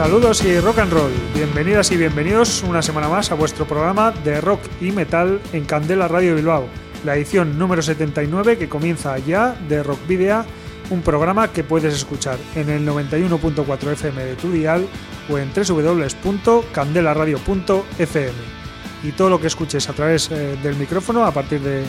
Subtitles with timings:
[0.00, 1.12] Saludos y rock and roll.
[1.34, 6.08] Bienvenidas y bienvenidos una semana más a vuestro programa de rock y metal en Candela
[6.08, 6.68] Radio Bilbao,
[7.04, 10.46] la edición número 79 que comienza ya de Rock Video,
[10.88, 14.88] un programa que puedes escuchar en el 91.4 FM de tu dial
[15.28, 18.32] o en www.candelaradio.fm.
[19.02, 21.84] Y todo lo que escuches a través eh, del micrófono a partir de,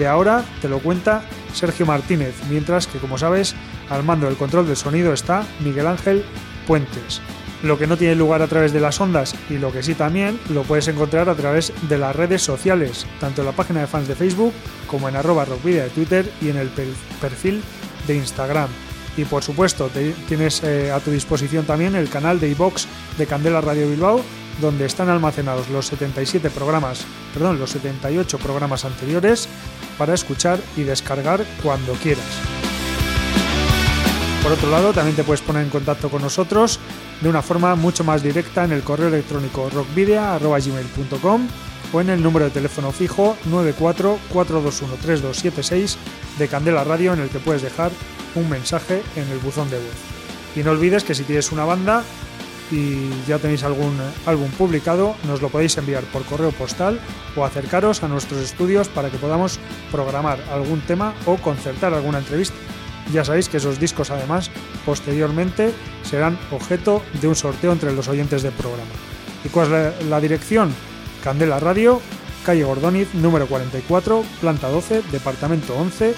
[0.00, 1.22] de ahora te lo cuenta
[1.54, 3.54] Sergio Martínez, mientras que como sabes
[3.88, 6.24] al mando del control del sonido está Miguel Ángel
[6.66, 7.22] Puentes.
[7.62, 10.38] Lo que no tiene lugar a través de las ondas y lo que sí también
[10.50, 14.08] lo puedes encontrar a través de las redes sociales, tanto en la página de fans
[14.08, 14.52] de Facebook
[14.88, 16.68] como en arroba rockvidia de Twitter y en el
[17.20, 17.62] perfil
[18.08, 18.68] de Instagram.
[19.16, 19.90] Y por supuesto
[20.28, 24.22] tienes eh, a tu disposición también el canal de iBox de Candela Radio Bilbao,
[24.60, 29.48] donde están almacenados los 77 programas, perdón, los 78 programas anteriores
[29.98, 32.24] para escuchar y descargar cuando quieras.
[34.42, 36.80] Por otro lado, también te puedes poner en contacto con nosotros
[37.22, 41.48] de una forma mucho más directa en el correo electrónico rockvidia.gmail.com
[41.92, 45.96] o en el número de teléfono fijo 944213276
[46.38, 47.92] de Candela Radio en el que puedes dejar
[48.34, 49.94] un mensaje en el buzón de voz.
[50.56, 52.02] Y no olvides que si tienes una banda
[52.70, 56.98] y ya tenéis algún álbum publicado, nos lo podéis enviar por correo postal
[57.36, 62.56] o acercaros a nuestros estudios para que podamos programar algún tema o concertar alguna entrevista.
[63.12, 64.50] Ya sabéis que esos discos además
[64.86, 65.72] posteriormente
[66.12, 68.90] serán objeto de un sorteo entre los oyentes del programa.
[69.46, 70.74] ¿Y cuál es la, dirección?
[71.24, 72.02] Candela Radio,
[72.44, 76.14] calle Gordoniz, número 44, planta 12, departamento 11,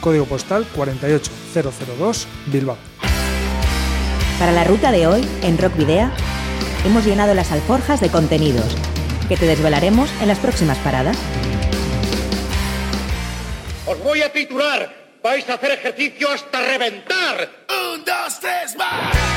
[0.00, 2.76] código postal 48002, Bilbao.
[4.40, 6.10] Para la ruta de hoy, en Rock Video,
[6.84, 8.74] hemos llenado las alforjas de contenidos
[9.28, 11.16] que te desvelaremos en las próximas paradas.
[13.86, 17.50] Os voy a titular vais a hacer ejercicio hasta reventar.
[17.68, 19.35] Un, dos, tres, más.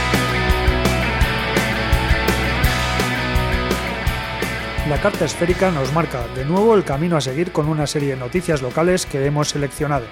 [4.89, 8.15] La carta esférica nos marca de nuevo el camino a seguir con una serie de
[8.15, 10.07] noticias locales que hemos seleccionado.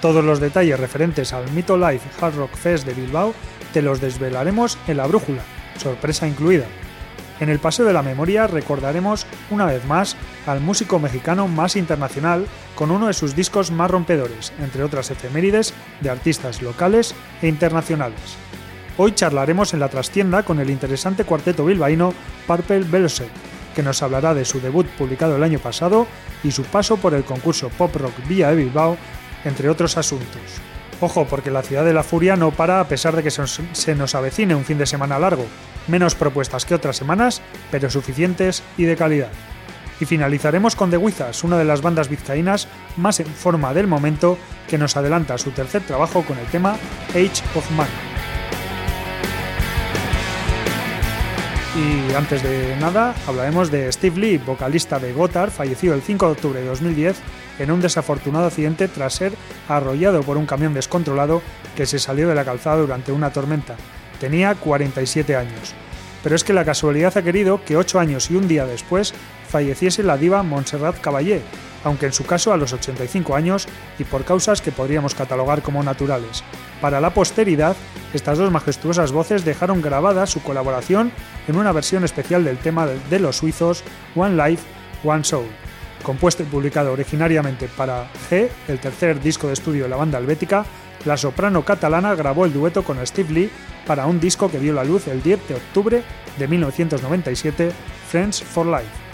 [0.00, 3.34] Todos los detalles referentes al Mito Life Hard Rock Fest de Bilbao
[3.74, 5.42] te los desvelaremos en la brújula,
[5.76, 6.64] sorpresa incluida.
[7.38, 12.46] En el Paseo de la Memoria recordaremos una vez más al músico mexicano más internacional
[12.76, 18.38] con uno de sus discos más rompedores, entre otras efemérides de artistas locales e internacionales.
[18.96, 22.14] Hoy charlaremos en la trastienda con el interesante cuarteto bilbaíno
[22.46, 23.28] Purple Veloset,
[23.78, 26.08] que nos hablará de su debut publicado el año pasado
[26.42, 28.96] y su paso por el concurso Pop Rock Vía de Bilbao,
[29.44, 30.42] entre otros asuntos.
[31.00, 34.14] Ojo, porque la ciudad de la furia no para a pesar de que se nos
[34.16, 35.46] avecine un fin de semana largo,
[35.86, 37.40] menos propuestas que otras semanas,
[37.70, 39.30] pero suficientes y de calidad.
[40.00, 42.66] Y finalizaremos con The Wizards, una de las bandas vizcaínas
[42.96, 46.72] más en forma del momento, que nos adelanta su tercer trabajo con el tema
[47.10, 48.17] Age of Man.
[51.76, 56.32] Y antes de nada, hablaremos de Steve Lee, vocalista de Gotthard, fallecido el 5 de
[56.32, 57.16] octubre de 2010
[57.58, 59.32] en un desafortunado accidente tras ser
[59.68, 61.42] arrollado por un camión descontrolado
[61.76, 63.76] que se salió de la calzada durante una tormenta.
[64.18, 65.74] Tenía 47 años.
[66.22, 69.14] Pero es que la casualidad ha querido que 8 años y un día después
[69.48, 71.42] falleciese la diva Montserrat Caballé,
[71.84, 73.66] aunque en su caso a los 85 años
[73.98, 76.44] y por causas que podríamos catalogar como naturales.
[76.80, 77.76] Para la posteridad,
[78.14, 81.12] estas dos majestuosas voces dejaron grabada su colaboración
[81.48, 83.82] en una versión especial del tema de los suizos
[84.14, 84.62] One Life,
[85.04, 85.46] One Soul.
[86.02, 90.64] Compuesto y publicado originariamente para G, el tercer disco de estudio de la banda helvética,
[91.04, 93.50] la soprano catalana grabó el dueto con Steve Lee
[93.86, 96.02] para un disco que vio la luz el 10 de octubre
[96.38, 97.72] de 1997,
[98.08, 99.07] Friends for Life.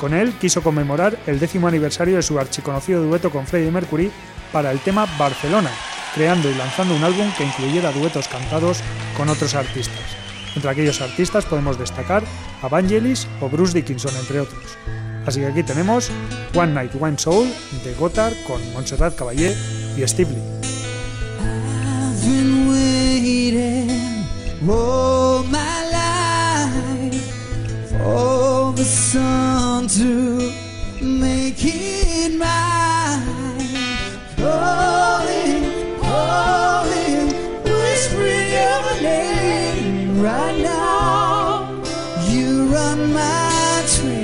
[0.00, 4.10] Con él quiso conmemorar el décimo aniversario de su archiconocido dueto con Freddie Mercury
[4.50, 5.70] para el tema Barcelona,
[6.14, 8.80] creando y lanzando un álbum que incluyera duetos cantados
[9.14, 10.00] con otros artistas.
[10.56, 12.22] Entre aquellos artistas podemos destacar
[12.62, 14.64] a Vangelis o Bruce Dickinson, entre otros.
[15.26, 16.10] Así que aquí tenemos
[16.54, 17.52] One Night, One Soul
[17.84, 19.54] de Gotthard con Montserrat Caballé
[19.98, 20.40] y Steve Lee.
[28.04, 30.52] All the song to
[31.00, 33.66] make it mine.
[34.36, 37.26] Calling, calling,
[37.64, 41.82] whispering your name right now.
[42.28, 44.19] You run my trail.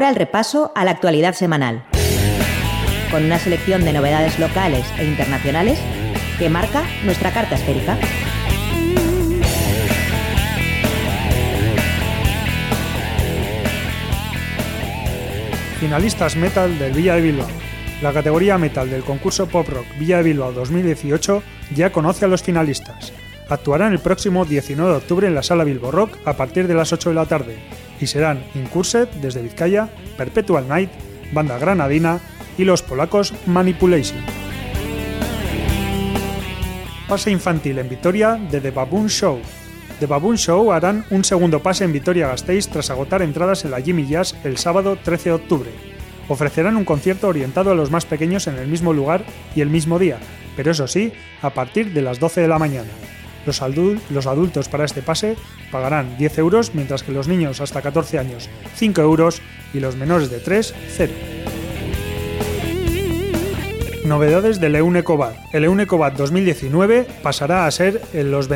[0.00, 1.84] Ahora el repaso a la actualidad semanal,
[3.10, 5.78] con una selección de novedades locales e internacionales
[6.38, 7.98] que marca nuestra carta esférica.
[15.80, 17.48] Finalistas Metal del Villa de Bilbao.
[18.00, 21.42] La categoría Metal del concurso Pop Rock Villa de Bilbao 2018
[21.74, 23.12] ya conoce a los finalistas.
[23.50, 26.92] Actuarán el próximo 19 de octubre en la sala Bilbo Rock a partir de las
[26.92, 27.56] 8 de la tarde
[28.00, 30.90] y serán Incurset desde Vizcaya, Perpetual Night,
[31.32, 32.20] Banda Granadina
[32.56, 34.20] y los polacos Manipulation.
[37.08, 39.40] Pase infantil en Vitoria de The Baboon Show.
[39.98, 44.06] The Baboon Show harán un segundo pase en Vitoria-Gasteiz tras agotar entradas en la Jimmy
[44.06, 45.70] Jazz el sábado 13 de octubre.
[46.28, 49.24] Ofrecerán un concierto orientado a los más pequeños en el mismo lugar
[49.56, 50.18] y el mismo día,
[50.56, 52.90] pero eso sí, a partir de las 12 de la mañana.
[53.46, 55.36] Los, adultos para este pase
[55.72, 59.40] pagarán 10 euros, mientras que los niños hasta 14 años 5 euros
[59.72, 61.12] y los menores de 3 0.
[64.04, 65.36] Novedades del Eunecobat.
[65.52, 68.48] El Eunecobat 2019 pasará a ser en los,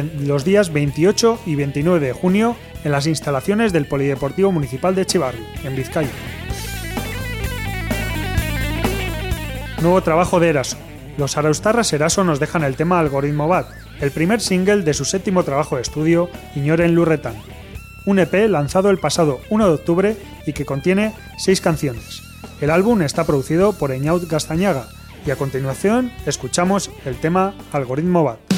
[0.45, 5.77] días 28 y 29 de junio en las instalaciones del Polideportivo Municipal de Chivarri, en
[5.77, 6.11] Vizcaya.
[9.81, 10.77] Nuevo trabajo de Eraso.
[11.19, 13.69] Los Araustarras Eraso nos dejan el tema Algoritmo Bat,
[14.01, 17.35] el primer single de su séptimo trabajo de estudio, Ignoren Lurretan.
[18.07, 22.23] Un EP lanzado el pasado 1 de octubre y que contiene seis canciones.
[22.61, 24.87] El álbum está producido por Eñaut Castañaga
[25.27, 28.54] y a continuación escuchamos el tema Algoritmo Bat.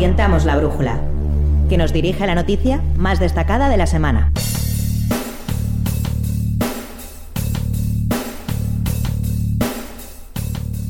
[0.00, 0.98] Orientamos la brújula,
[1.68, 4.32] que nos dirige a la noticia más destacada de la semana.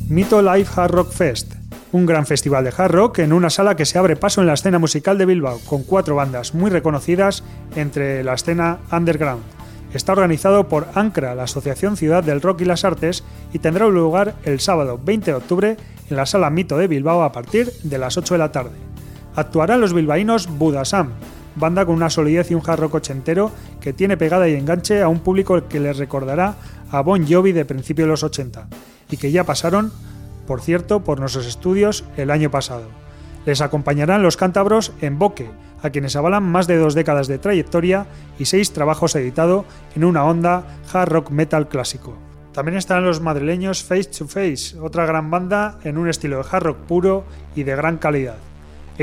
[0.07, 1.55] Mito Live Hard Rock Fest,
[1.91, 4.53] un gran festival de hard rock en una sala que se abre paso en la
[4.53, 7.43] escena musical de Bilbao, con cuatro bandas muy reconocidas
[7.75, 9.43] entre la escena underground.
[9.93, 14.35] Está organizado por ANCRA, la Asociación Ciudad del Rock y las Artes, y tendrá lugar
[14.45, 15.77] el sábado 20 de octubre
[16.09, 18.90] en la sala Mito de Bilbao a partir de las 8 de la tarde
[19.35, 21.11] actuarán los bilbaínos Budasam,
[21.55, 25.19] banda con una solidez y un jarro ochentero que tiene pegada y enganche a un
[25.19, 26.55] público que les recordará
[26.91, 28.67] a Bon Jovi de principios de los 80
[29.09, 29.91] y que ya pasaron,
[30.47, 32.85] por cierto, por nuestros estudios el año pasado.
[33.45, 35.49] Les acompañarán los cántabros en Boque,
[35.81, 38.05] a quienes avalan más de dos décadas de trayectoria
[38.37, 42.15] y seis trabajos editados en una onda hard rock metal clásico.
[42.53, 46.63] También estarán los madrileños Face to Face, otra gran banda en un estilo de hard
[46.63, 47.23] rock puro
[47.55, 48.37] y de gran calidad.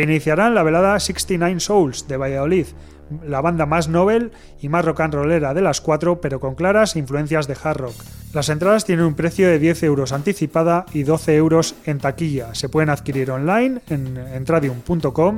[0.02, 2.66] Iniciarán la velada 69 Souls de Valladolid,
[3.26, 6.96] la banda más novel y más rock and rollera de las cuatro, pero con claras
[6.96, 7.94] influencias de hard rock.
[8.34, 12.54] Las entradas tienen un precio de 10 euros anticipada y 12 euros en taquilla.
[12.54, 15.36] Se pueden adquirir online en entradium.com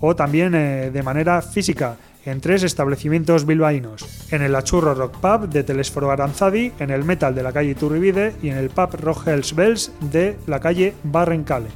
[0.00, 5.48] o también eh, de manera física en tres establecimientos bilbaínos, en el Achurro Rock Pub
[5.48, 9.54] de Telesforo Aranzadi, en el Metal de la calle Turribide y en el Pub Rogels
[9.54, 11.68] Bells de la calle Barrencale.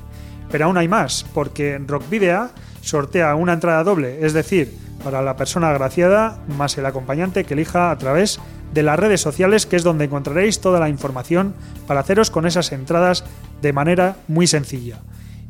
[0.57, 2.49] Pero aún hay más, porque Rockvidea
[2.81, 7.91] sortea una entrada doble, es decir, para la persona agraciada más el acompañante que elija
[7.91, 8.41] a través
[8.73, 11.55] de las redes sociales, que es donde encontraréis toda la información
[11.87, 13.23] para haceros con esas entradas
[13.61, 15.01] de manera muy sencilla.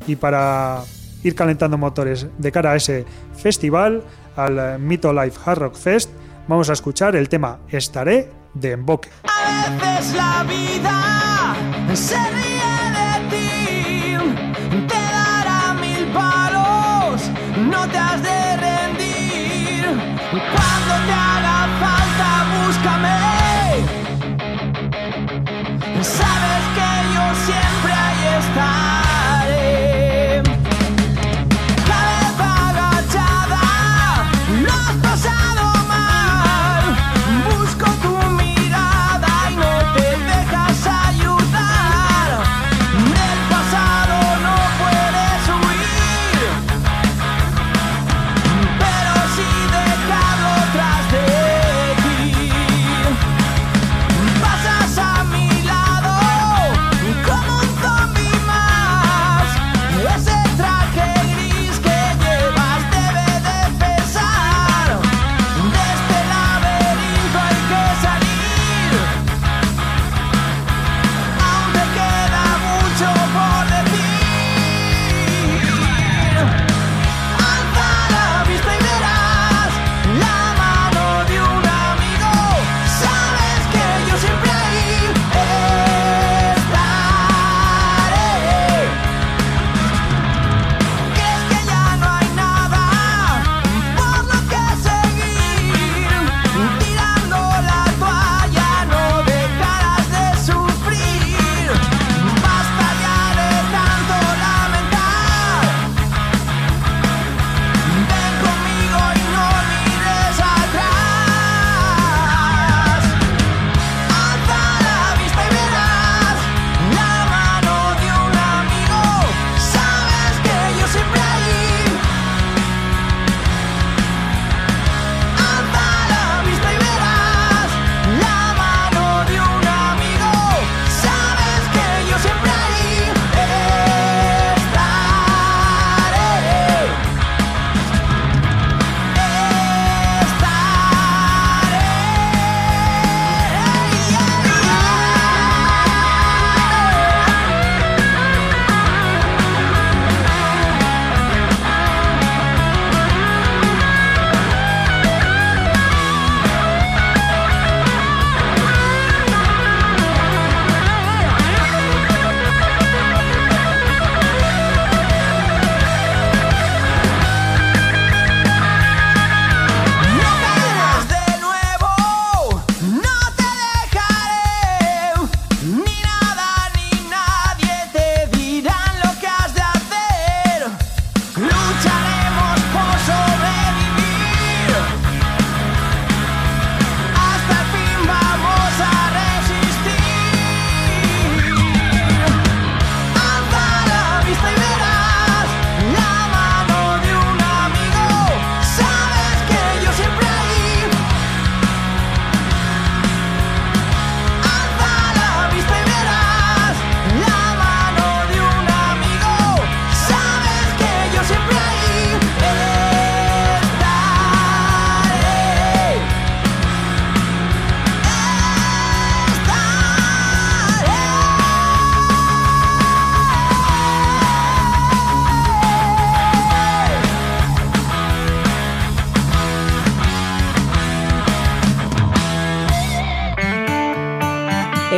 [0.07, 0.81] Y para
[1.23, 3.05] ir calentando motores de cara a ese
[3.37, 4.03] festival,
[4.35, 6.09] al Mito Life Hard Rock Fest,
[6.49, 9.07] vamos a escuchar el tema Estaré de Emboque.
[9.23, 10.43] A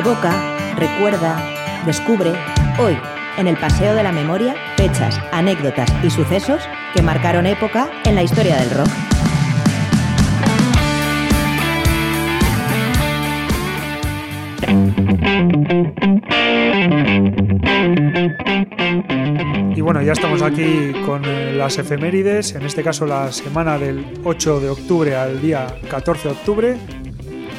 [0.09, 1.39] Evoca, recuerda,
[1.85, 2.33] descubre,
[2.79, 2.97] hoy,
[3.37, 6.63] en el Paseo de la Memoria, fechas, anécdotas y sucesos
[6.95, 8.87] que marcaron época en la historia del rock.
[19.75, 24.03] Y bueno, ya estamos aquí con eh, las efemérides, en este caso la semana del
[24.23, 26.77] 8 de octubre al día 14 de octubre.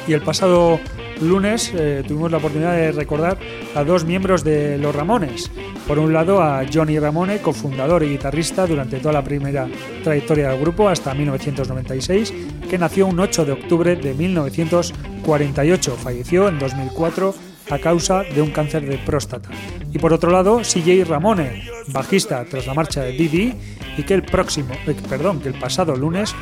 [0.05, 0.81] Y el pasado
[1.21, 3.37] lunes eh, tuvimos la oportunidad de recordar
[3.75, 5.51] a dos miembros de Los Ramones.
[5.87, 9.67] Por un lado a Johnny Ramone, cofundador y guitarrista durante toda la primera
[10.03, 12.33] trayectoria del grupo hasta 1996,
[12.69, 15.95] que nació un 8 de octubre de 1948.
[15.97, 17.33] Falleció en 2004
[17.69, 19.49] a causa de un cáncer de próstata.
[19.93, 23.53] Y por otro lado, CJ Ramone, bajista tras la marcha de Didi,
[23.97, 26.33] y que el próximo, eh, perdón, que el pasado lunes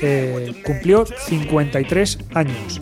[0.00, 2.80] eh, cumplió 53 años.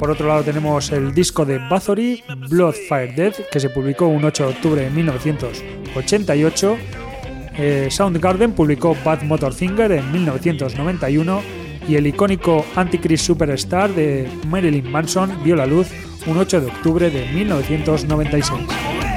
[0.00, 4.24] Por otro lado tenemos el disco de Bathory, Blood Fire Dead, que se publicó un
[4.24, 6.78] 8 de octubre de 1988.
[7.58, 11.42] Eh, Soundgarden publicó Bad Motor Finger en 1991
[11.86, 15.88] y el icónico Antichrist Superstar de Marilyn Manson vio la luz
[16.26, 19.09] un 8 de octubre de 1996.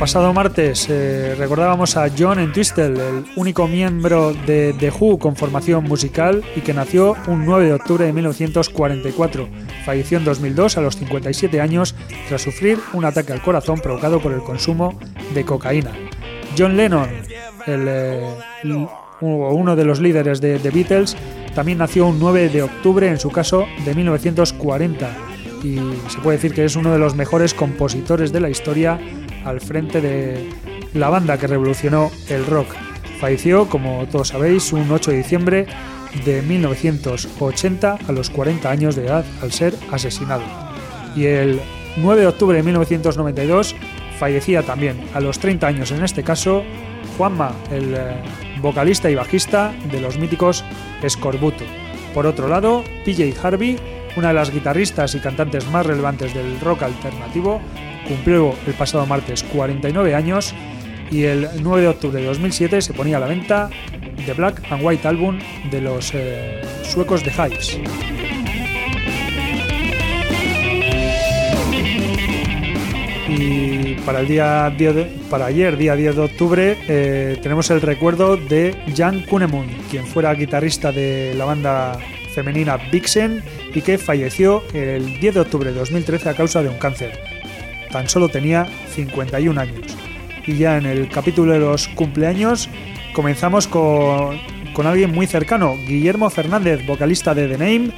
[0.00, 5.84] Pasado martes eh, recordábamos a John Entwistle, el único miembro de The Who con formación
[5.84, 9.46] musical y que nació un 9 de octubre de 1944.
[9.84, 11.94] Falleció en 2002 a los 57 años
[12.30, 14.98] tras sufrir un ataque al corazón provocado por el consumo
[15.34, 15.92] de cocaína.
[16.56, 17.10] John Lennon,
[17.66, 18.24] el, eh,
[19.20, 21.14] uno de los líderes de The Beatles,
[21.54, 25.29] también nació un 9 de octubre, en su caso de 1940,
[25.62, 28.98] y se puede decir que es uno de los mejores compositores de la historia
[29.44, 30.48] al frente de
[30.94, 32.68] la banda que revolucionó el rock.
[33.20, 35.66] Falleció, como todos sabéis, un 8 de diciembre
[36.24, 40.42] de 1980 a los 40 años de edad al ser asesinado.
[41.14, 41.60] Y el
[41.96, 43.76] 9 de octubre de 1992
[44.18, 46.62] fallecía también, a los 30 años en este caso,
[47.16, 48.22] Juanma, el eh,
[48.60, 50.64] vocalista y bajista de los míticos
[51.08, 51.64] Scorbuto.
[52.14, 53.78] Por otro lado, PJ Harvey,
[54.16, 57.60] una de las guitarristas y cantantes más relevantes del rock alternativo,
[58.06, 60.54] cumplió el pasado martes 49 años
[61.10, 63.70] y el 9 de octubre de 2007 se ponía a la venta
[64.26, 65.38] The Black and White Album
[65.70, 67.78] de los eh, suecos de Hives.
[73.28, 74.74] Y para el día
[75.30, 80.34] para ayer, día 10 de octubre, eh, tenemos el recuerdo de Jan Kunemund, quien fuera
[80.34, 81.98] guitarrista de la banda
[82.34, 83.42] femenina Vixen
[83.74, 87.18] y que falleció el 10 de octubre de 2013 a causa de un cáncer.
[87.90, 89.96] Tan solo tenía 51 años.
[90.46, 92.68] Y ya en el capítulo de los cumpleaños
[93.12, 94.38] comenzamos con,
[94.72, 97.92] con alguien muy cercano, Guillermo Fernández, vocalista de The Name,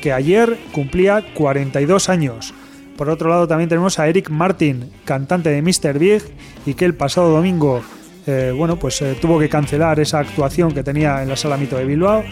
[0.00, 2.54] que ayer cumplía 42 años.
[2.96, 5.98] Por otro lado también tenemos a Eric Martin, cantante de Mr.
[5.98, 6.22] Big,
[6.66, 7.82] y que el pasado domingo
[8.28, 11.78] eh, bueno, pues eh, tuvo que cancelar esa actuación que tenía en la Sala Mito
[11.78, 12.22] de Bilbao.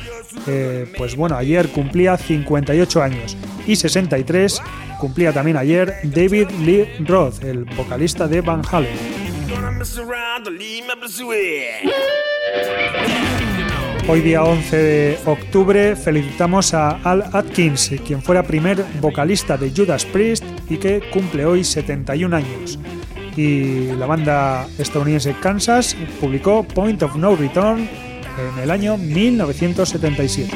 [0.47, 4.61] Eh, pues bueno, ayer cumplía 58 años y 63
[5.01, 8.97] cumplía también ayer David Lee Roth, el vocalista de Van Halen.
[14.09, 20.05] Hoy día 11 de octubre felicitamos a Al Atkins, quien fuera primer vocalista de Judas
[20.05, 22.79] Priest y que cumple hoy 71 años.
[23.37, 30.51] Y la banda estadounidense Kansas publicó Point of No Return en el año 1977.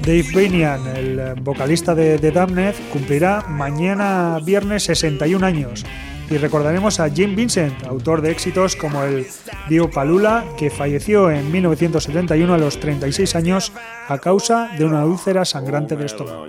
[0.00, 5.84] Dave Binian, el vocalista de The Damned, cumplirá mañana viernes 61 años
[6.32, 9.26] y recordaremos a Jim Vincent, autor de éxitos como el
[9.68, 13.72] Dio Palula, que falleció en 1971 a los 36 años
[14.08, 16.46] a causa de una úlcera sangrante de estómago.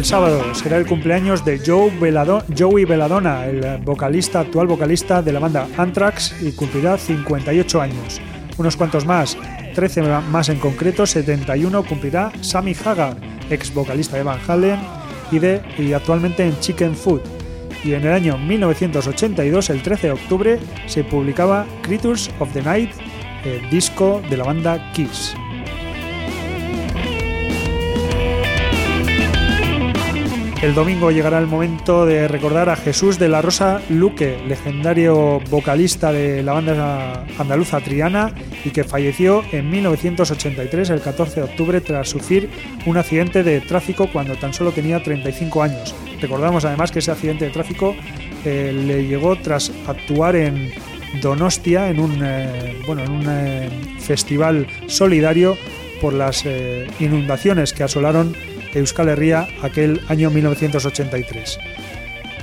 [0.00, 1.92] El sábado será el cumpleaños de Joe
[2.58, 8.18] Joey Belladonna, el vocalista, actual vocalista de la banda Anthrax, y cumplirá 58 años.
[8.56, 9.36] Unos cuantos más,
[9.74, 13.18] 13 más en concreto, 71 cumplirá Sammy Hagar,
[13.50, 14.80] ex vocalista de Van Halen
[15.30, 17.20] y, de, y actualmente en Chicken Food.
[17.84, 22.92] Y en el año 1982, el 13 de octubre, se publicaba Creatures of the Night,
[23.44, 25.34] el disco de la banda Kiss.
[30.62, 36.12] El domingo llegará el momento de recordar a Jesús de la Rosa Luque, legendario vocalista
[36.12, 42.10] de la banda andaluza Triana y que falleció en 1983, el 14 de octubre, tras
[42.10, 42.50] sufrir
[42.84, 45.94] un accidente de tráfico cuando tan solo tenía 35 años.
[46.20, 47.96] Recordamos además que ese accidente de tráfico
[48.44, 50.72] eh, le llegó tras actuar en
[51.22, 55.56] Donostia en un, eh, bueno, en un eh, festival solidario
[56.02, 56.44] por las
[56.98, 58.34] inundaciones que asolaron
[58.74, 61.58] Euskal Herria aquel año 1983.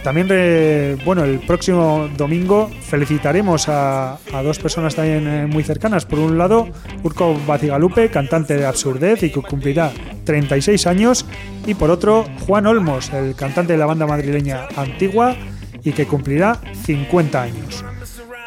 [0.03, 6.05] También, bueno, el próximo domingo felicitaremos a, dos personas también eh, muy cercanas.
[6.05, 6.69] Por un lado,
[7.03, 9.91] Urco Bacigalupe, cantante de Absurdez y que cumplirá
[10.23, 11.25] 36 años.
[11.65, 15.35] Y por otro, Juan Olmos, el cantante de la banda madrileña Antigua
[15.83, 17.83] y que cumplirá 50 años.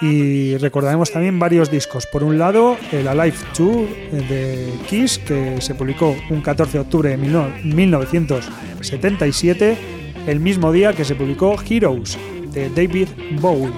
[0.00, 2.06] Y recordaremos también varios discos.
[2.06, 3.68] Por un lado, el Alive 2
[4.28, 11.04] de Kiss, que se publicó un 14 de octubre de 1977 el mismo día que
[11.04, 12.18] se publicó Heroes
[12.52, 13.08] de David
[13.40, 13.72] Bowie.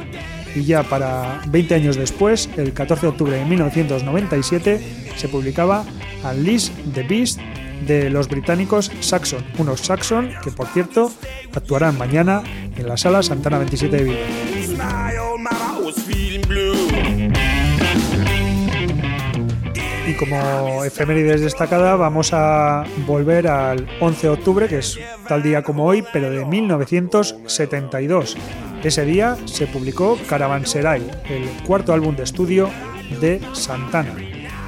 [0.55, 4.81] Y ya para 20 años después, el 14 de octubre de 1997,
[5.17, 5.85] se publicaba
[6.25, 7.39] Unleash the Beast
[7.87, 11.11] de los británicos Saxon, unos Saxon que por cierto
[11.53, 12.43] actuarán mañana
[12.77, 14.52] en la sala Santana 27 de Vigo.
[20.07, 25.63] Y como efemérides destacada, vamos a volver al 11 de octubre, que es tal día
[25.63, 28.37] como hoy, pero de 1972.
[28.83, 32.69] Ese día se publicó Caravanserai, el cuarto álbum de estudio
[33.21, 34.15] de Santana.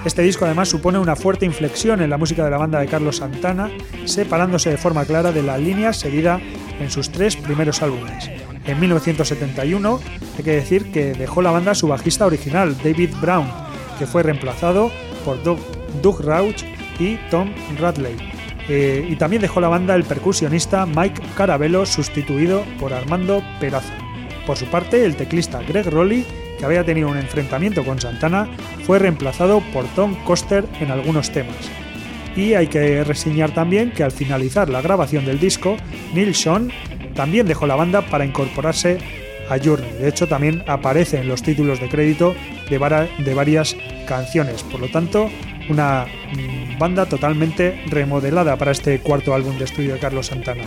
[0.04, 3.16] Este disco además supone una fuerte inflexión en la música de la banda de Carlos
[3.16, 3.70] Santana,
[4.04, 6.40] separándose de forma clara de la línea seguida
[6.78, 8.30] en sus tres primeros álbumes.
[8.66, 10.00] En 1971
[10.38, 13.46] hay que decir que dejó la banda su bajista original, David Brown,
[13.98, 14.90] que fue reemplazado
[15.24, 16.64] por Doug, Rauch
[16.98, 18.16] y Tom Radley.
[18.68, 23.92] Eh, y también dejó la banda el percusionista Mike Carabello, sustituido por Armando Peraza.
[24.46, 26.24] Por su parte, el teclista Greg Rowley,
[26.58, 28.48] que había tenido un enfrentamiento con Santana,
[28.84, 31.70] fue reemplazado por Tom Coster en algunos temas.
[32.36, 35.76] Y hay que reseñar también que al finalizar la grabación del disco,
[36.14, 36.70] Neil Sean
[37.14, 38.98] también dejó la banda para incorporarse
[39.48, 39.92] a Journey.
[40.00, 42.34] De hecho, también aparece en los títulos de crédito
[42.70, 42.78] de,
[43.24, 44.62] de varias canciones.
[44.62, 45.30] Por lo tanto,
[45.68, 50.64] una mm, banda totalmente remodelada para este cuarto álbum de estudio de Carlos Santana.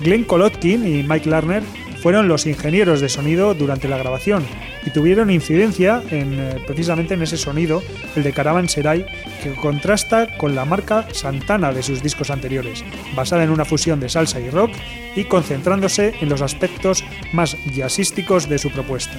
[0.00, 1.62] Glenn Kolotkin y Mike Larner
[2.02, 4.44] fueron los ingenieros de sonido durante la grabación
[4.86, 7.82] y tuvieron incidencia en, eh, precisamente en ese sonido,
[8.16, 9.06] el de Caravanserai,
[9.42, 12.84] que contrasta con la marca Santana de sus discos anteriores,
[13.14, 14.70] basada en una fusión de salsa y rock
[15.16, 19.18] y concentrándose en los aspectos más jazzísticos de su propuesta.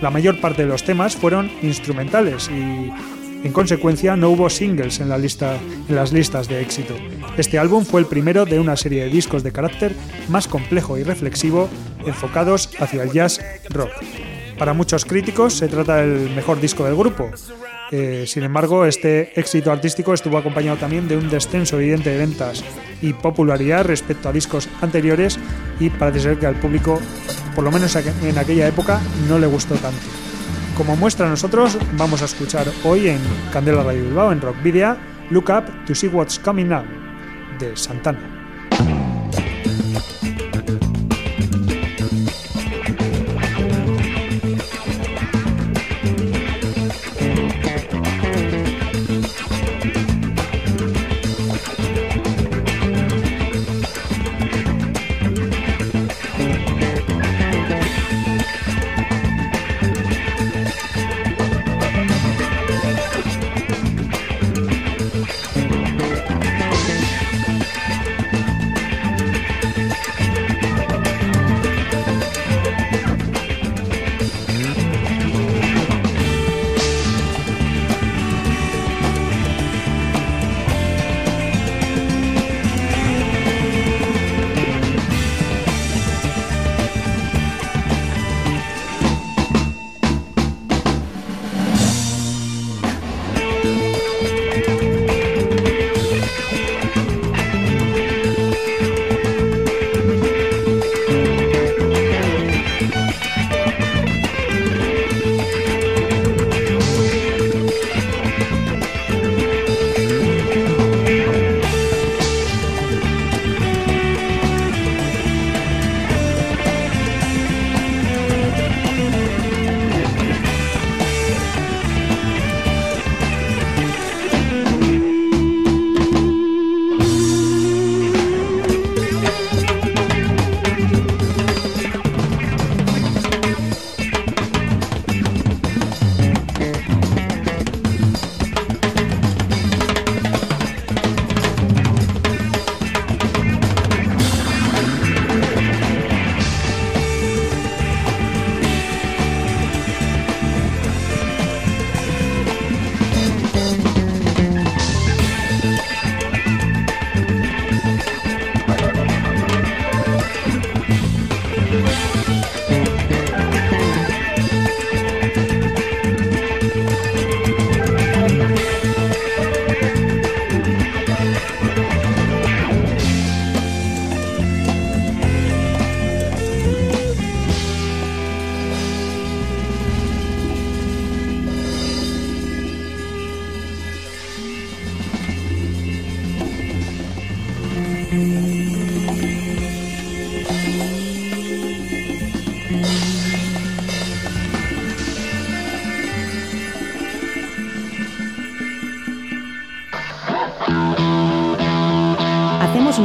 [0.00, 2.90] La mayor parte de los temas fueron instrumentales y
[3.44, 6.94] en consecuencia, no hubo singles en, la lista, en las listas de éxito.
[7.36, 9.94] Este álbum fue el primero de una serie de discos de carácter
[10.30, 11.68] más complejo y reflexivo
[12.06, 13.40] enfocados hacia el jazz
[13.70, 13.90] rock.
[14.58, 17.30] Para muchos críticos se trata del mejor disco del grupo.
[17.90, 22.64] Eh, sin embargo, este éxito artístico estuvo acompañado también de un descenso evidente de ventas
[23.02, 25.38] y popularidad respecto a discos anteriores
[25.78, 27.00] y parece ser que al público,
[27.54, 30.00] por lo menos en aquella época, no le gustó tanto.
[30.76, 33.20] Como muestra nosotros, vamos a escuchar hoy en
[33.52, 34.96] Candela Radio Bilbao, en Rock Video,
[35.30, 36.82] Look Up to See What's Coming Now,
[37.60, 38.33] de Santana.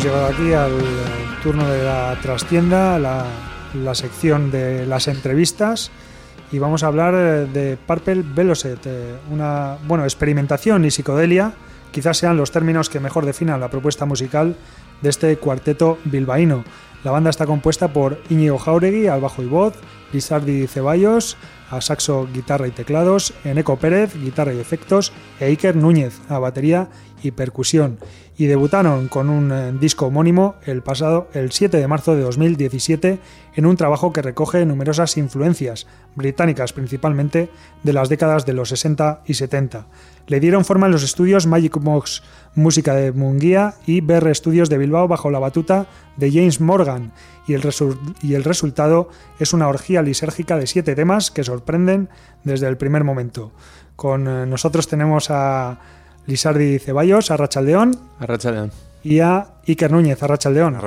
[0.00, 3.26] Hemos llegado aquí al turno de la trastienda, la,
[3.74, 5.90] la sección de las entrevistas
[6.50, 11.52] y vamos a hablar eh, de Purple Veloset, eh, una bueno, experimentación y psicodelia,
[11.92, 14.56] quizás sean los términos que mejor definan la propuesta musical
[15.02, 16.64] de este cuarteto bilbaíno.
[17.04, 19.74] La banda está compuesta por Íñigo Jauregui al bajo y voz,
[20.12, 21.36] Lizardi Ceballos
[21.70, 26.88] a saxo, guitarra y teclados, Eneco Pérez, guitarra y efectos, e Iker Núñez a batería
[27.22, 27.98] y percusión.
[28.36, 33.20] Y debutaron con un eh, disco homónimo el pasado el 7 de marzo de 2017
[33.54, 35.86] en un trabajo que recoge numerosas influencias,
[36.16, 37.50] británicas principalmente,
[37.82, 39.86] de las décadas de los 60 y 70.
[40.30, 42.22] Le dieron forma en los estudios Magic Box
[42.54, 47.10] Música de Munguía y BR Studios de Bilbao bajo la batuta de James Morgan
[47.48, 47.68] y el,
[48.22, 49.08] y el resultado
[49.40, 52.10] es una orgía lisérgica de siete temas que sorprenden
[52.44, 53.50] desde el primer momento.
[53.96, 55.80] Con eh, nosotros tenemos a
[56.26, 58.70] Lisardi Ceballos, a Rachaldeón Arrachaldeón.
[59.02, 60.78] y a Iker Núñez, a Rachaldeón.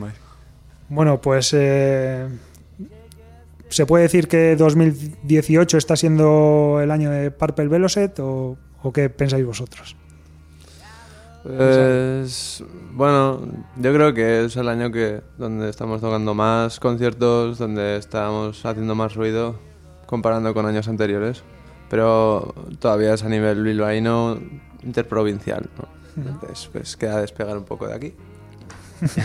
[0.00, 0.10] Bai.
[0.88, 2.26] Bueno, pues eh,
[3.68, 9.08] se puede decir que 2018 está siendo el año de Purple Veloset o, o qué
[9.10, 9.96] pensáis vosotros?
[11.42, 12.62] Pues
[12.92, 13.40] bueno,
[13.76, 18.94] yo creo que es el año que donde estamos tocando más conciertos, donde estamos haciendo
[18.94, 19.58] más ruido
[20.06, 21.42] comparando con años anteriores,
[21.88, 24.38] pero todavía es a nivel bilbaíno
[24.82, 25.98] interprovincial, ¿no?
[26.22, 28.14] Entonces, pues queda despegar un poco de aquí.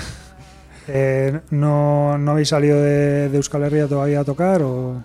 [0.85, 4.61] Eh, ¿no, ¿No habéis salido de, de Euskal Herria todavía a tocar?
[4.63, 5.01] O...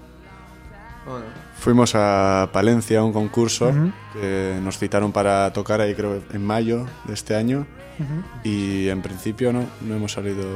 [1.06, 1.24] Bueno,
[1.60, 3.72] Fuimos a Palencia a un concurso
[4.12, 7.66] que nos citaron para tocar ahí creo en mayo de este año
[8.44, 10.46] y en principio no, no hemos salido...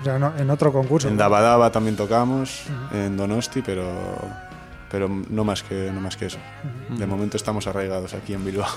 [0.00, 1.08] O sea, no- en otro concurso.
[1.08, 3.84] En Dabadaba también tocamos, en Donosti, pero,
[4.90, 6.38] pero no, más que, no más que eso.
[6.96, 8.68] De momento estamos arraigados aquí en Bilbao.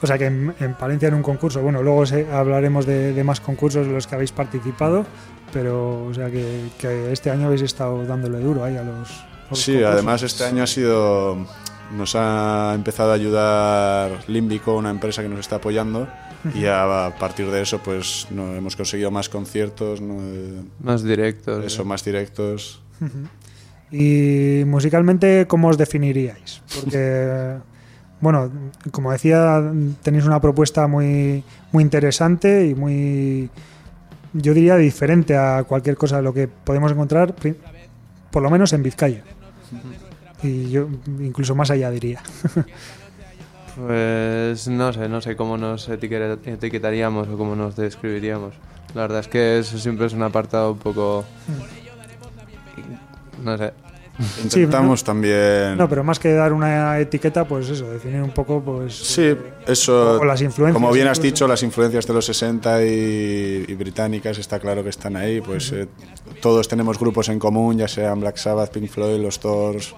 [0.00, 1.60] O sea que en, en Palencia en un concurso.
[1.60, 5.04] Bueno, luego se- hablaremos de, de más concursos en los que habéis participado,
[5.52, 9.08] pero o sea que, que este año habéis estado dándole duro ahí a los.
[9.52, 9.92] Sí, concursos.
[9.92, 11.36] además este año ha sido...
[11.96, 16.06] Nos ha empezado a ayudar Límbico, una empresa que nos está apoyando,
[16.54, 21.64] y a partir de eso pues no, hemos conseguido más conciertos, no, eh, más directos.
[21.64, 22.82] eso, más directos.
[23.90, 26.62] Y musicalmente, ¿cómo os definiríais?
[26.74, 27.56] Porque,
[28.20, 28.50] bueno,
[28.90, 29.62] como decía,
[30.02, 33.50] tenéis una propuesta muy, muy interesante y muy,
[34.32, 37.34] yo diría, diferente a cualquier cosa de lo que podemos encontrar,
[38.30, 39.24] por lo menos en Vizcaya.
[40.42, 40.88] Y yo
[41.20, 42.22] incluso más allá diría.
[43.76, 48.54] Pues no sé, no sé cómo nos etiqueta- etiquetaríamos o cómo nos describiríamos.
[48.94, 51.24] La verdad es que eso siempre es un apartado un poco...
[53.44, 53.72] No sé.
[54.18, 55.76] Sí, Intentamos también...
[55.76, 58.94] No, pero más que dar una etiqueta, pues eso, definir un poco, pues...
[58.94, 60.18] Sí, eso.
[60.20, 61.32] O las influencias Como bien has incluso.
[61.34, 65.40] dicho, las influencias de los 60 y, y británicas está claro que están ahí.
[65.40, 65.86] Pues eh,
[66.40, 69.94] todos tenemos grupos en común, ya sean Black Sabbath, Pink Floyd, los Doors,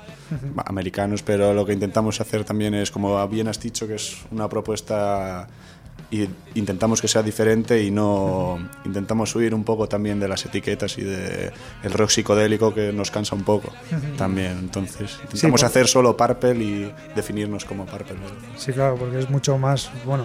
[0.66, 4.48] americanos, pero lo que intentamos hacer también es, como bien has dicho, que es una
[4.48, 5.48] propuesta
[6.10, 10.98] y intentamos que sea diferente y no intentamos huir un poco también de las etiquetas
[10.98, 11.52] y de
[11.84, 13.72] el rock psicodélico que nos cansa un poco
[14.18, 14.58] también.
[14.58, 18.16] Entonces intentamos por- hacer solo Purple y definirnos como Purple.
[18.56, 20.24] Sí, claro, porque es mucho más, bueno,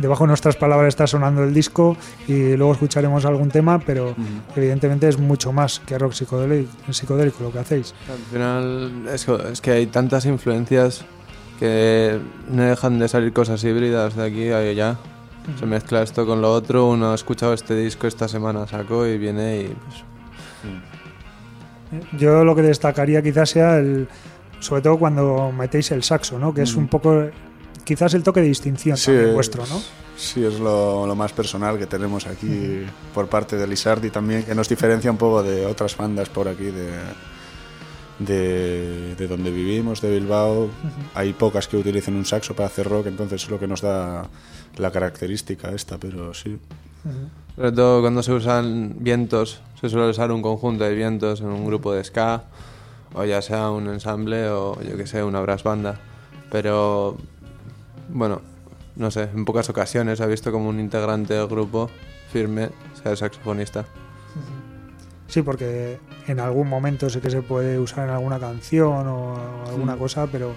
[0.00, 1.96] debajo de nuestras palabras está sonando el disco
[2.26, 4.14] y luego escucharemos algún tema, pero
[4.56, 7.94] evidentemente es mucho más que rock psicodélico, psicodélico lo que hacéis.
[8.10, 11.04] Al final es es que hay tantas influencias
[11.58, 14.96] que no dejan de salir cosas híbridas de aquí a allá.
[15.58, 19.18] Se mezcla esto con lo otro, uno ha escuchado este disco esta semana, sacó y
[19.18, 20.04] viene y pues,
[22.18, 24.06] Yo lo que destacaría quizás sea el,
[24.60, 26.54] sobre todo cuando metéis el saxo, ¿no?
[26.54, 27.26] Que es un poco,
[27.84, 29.80] quizás el toque de distinción también es- vuestro, ¿no?
[30.16, 34.54] Sí, es lo, lo más personal que tenemos aquí por parte de Lizardi también, que
[34.54, 36.90] nos diferencia un poco de otras bandas por aquí, de,
[38.18, 40.68] de, de donde vivimos, de Bilbao.
[41.14, 44.28] Hay pocas que utilicen un saxo para hacer rock, entonces es lo que nos da
[44.76, 46.58] la característica esta, pero sí.
[47.56, 51.66] Sobre todo cuando se usan vientos, se suele usar un conjunto de vientos en un
[51.66, 52.44] grupo de ska,
[53.14, 56.00] o ya sea un ensamble o yo que sé, una brass banda.
[56.50, 57.16] Pero
[58.08, 58.40] bueno,
[58.96, 61.90] no sé, en pocas ocasiones ha visto como un integrante del grupo
[62.32, 62.70] firme
[63.02, 63.84] sea el saxofonista.
[65.32, 69.34] Sí, porque en algún momento sé que se puede usar en alguna canción o
[69.66, 70.52] alguna cosa, pero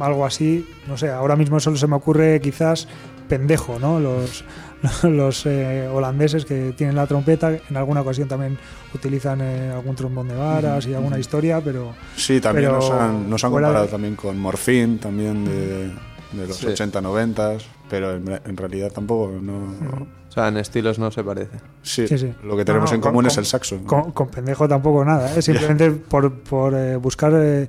[0.00, 2.88] algo así, no sé, ahora mismo solo se me ocurre quizás
[3.28, 4.00] pendejo, ¿no?
[4.00, 4.44] Los,
[5.04, 8.58] los eh, holandeses que tienen la trompeta, en alguna ocasión también
[8.92, 11.92] utilizan eh, algún trombón de varas y alguna historia, pero...
[12.16, 15.86] Sí, también pero nos han, nos han fuera de- comparado también con Morphine, también de,
[16.32, 16.66] de los Sí.
[16.66, 17.58] 80-90,
[17.88, 20.18] pero en, en realidad tampoco, no...
[20.30, 21.58] O sea, en estilos no se parece.
[21.82, 22.32] Sí, Sí, sí.
[22.44, 23.76] lo que tenemos No, no, en con- común es el saxo.
[23.76, 23.84] ¿no?
[23.86, 25.42] Con, con pendejo tampoco nada, ¿eh?
[25.42, 27.68] simplemente por, por eh, buscar eh,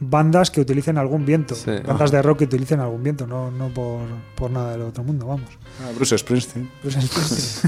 [0.00, 1.70] bandas que utilicen algún viento, Sí.
[1.86, 4.00] bandas de rock que utilicen algún viento, no, no por,
[4.34, 5.50] por nada del otro mundo, vamos.
[5.82, 6.70] Ah, Bruce Springsteen.
[6.82, 7.62] Pues es-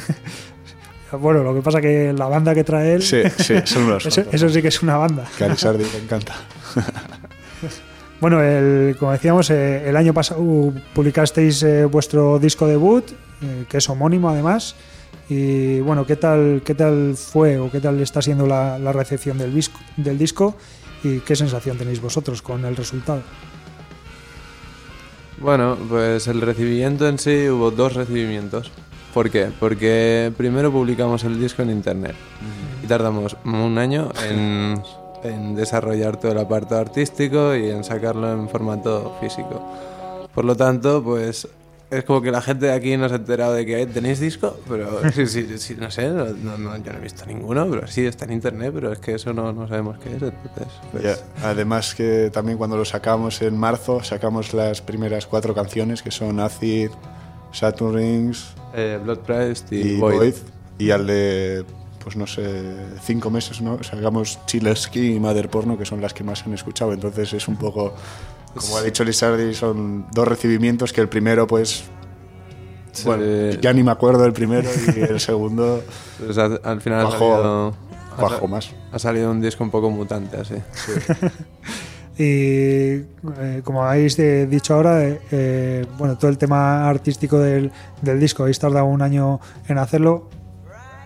[1.20, 4.48] bueno, lo que pasa que la banda que trae él, Sí, sí, son unos eso,
[4.48, 5.28] sí que es una banda.
[5.46, 6.34] Lizardi le encanta.
[8.20, 13.04] Bueno, el, como decíamos, eh, el año pasado publicasteis eh, vuestro disco debut,
[13.42, 14.74] eh, que es homónimo además.
[15.28, 19.38] Y bueno, ¿qué tal, qué tal fue o qué tal está siendo la, la recepción
[19.38, 20.56] del disco, del disco
[21.02, 23.22] y qué sensación tenéis vosotros con el resultado?
[25.38, 28.70] Bueno, pues el recibimiento en sí hubo dos recibimientos.
[29.12, 29.50] ¿Por qué?
[29.58, 32.14] Porque primero publicamos el disco en internet
[32.82, 34.80] y tardamos un año en,
[35.22, 39.62] en desarrollar todo el apartado artístico y en sacarlo en formato físico.
[40.34, 41.46] Por lo tanto, pues
[41.92, 44.58] es como que la gente de aquí no se ha enterado de que tenéis disco,
[44.68, 46.24] pero sí, sí, sí, no sé, no,
[46.58, 49.32] no- yo no he visto ninguno, pero sí está en internet, pero es que eso
[49.32, 50.22] no, no sabemos qué es.
[50.22, 55.54] Entonces, pues, Ya, Además que también cuando lo sacamos en marzo, sacamos las primeras cuatro
[55.54, 56.90] canciones que son Acid,
[57.52, 60.16] Saturn Rings eh, Blood Priest y, y Void.
[60.16, 60.34] Void.
[60.78, 61.64] Y al de,
[62.02, 62.42] pues no sé,
[63.04, 63.82] cinco meses, ¿no?
[63.82, 66.92] Sacamos Chilersky y Mother Porno, que son las que más han escuchado.
[66.94, 67.94] Entonces es un poco,
[68.54, 71.84] como ha dicho Lizardi, son dos recibimientos que el primero, pues...
[72.92, 73.04] Sí.
[73.06, 73.24] Bueno,
[73.60, 75.82] ya ni me acuerdo del primero y el segundo
[76.24, 77.74] Pues al, al final ha Bajo- salido,
[78.18, 78.70] ha sa- más.
[78.92, 80.54] ha salido un disco un poco mutante así.
[82.18, 87.72] Y eh, como habéis eh, dicho ahora, eh, eh, bueno, todo el tema artístico del,
[88.02, 90.28] del disco, habéis tardado un año en hacerlo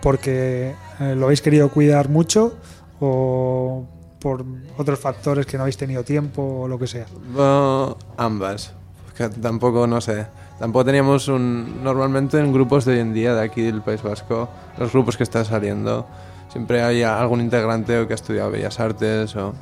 [0.01, 2.57] porque eh, lo habéis querido cuidar mucho
[2.99, 3.87] o
[4.19, 4.43] por
[4.77, 7.05] otros factores que no habéis tenido tiempo o lo que sea.
[7.33, 8.73] Bueno, ambas.
[9.15, 10.27] Que tampoco, no sé.
[10.59, 11.83] Tampoco teníamos un.
[11.83, 15.23] Normalmente en grupos de hoy en día de aquí del País Vasco, los grupos que
[15.23, 16.07] están saliendo,
[16.49, 19.53] siempre hay algún integrante o que ha estudiado Bellas Artes o.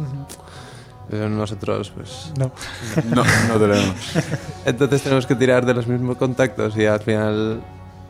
[1.10, 2.32] Pero nosotros, pues.
[2.38, 2.51] No.
[3.14, 3.95] No, no tenemos.
[4.66, 7.62] Entonces tenemos que tirar de los mismos contactos y al final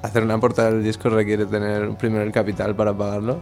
[0.06, 3.40] hacer una portada del disco requiere tener primero el capital para pagarlo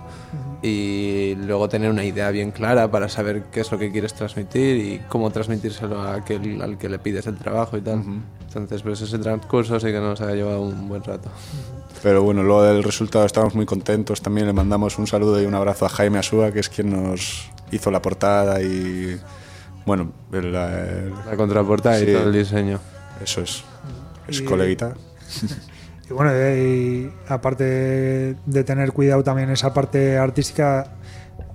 [0.62, 4.78] y luego tener una idea bien clara para saber qué es lo que quieres transmitir
[4.78, 8.04] y cómo transmitírselo a aquel al que le pides el trabajo y tal.
[8.48, 11.30] Entonces, pues ese transcurso sí que nos ha llevado un buen rato.
[12.02, 14.22] Pero bueno, luego del resultado estamos muy contentos.
[14.22, 17.50] También le mandamos un saludo y un abrazo a Jaime Asúa, que es quien nos
[17.72, 19.18] hizo la portada y,
[19.86, 22.06] bueno, el- el- La contraportada Sí.
[22.10, 22.80] y todo el diseño.
[23.24, 23.64] eso es.
[24.28, 24.94] Es Y- coleguita.
[26.14, 30.86] Y bueno, eh, y aparte de tener cuidado también esa parte artística,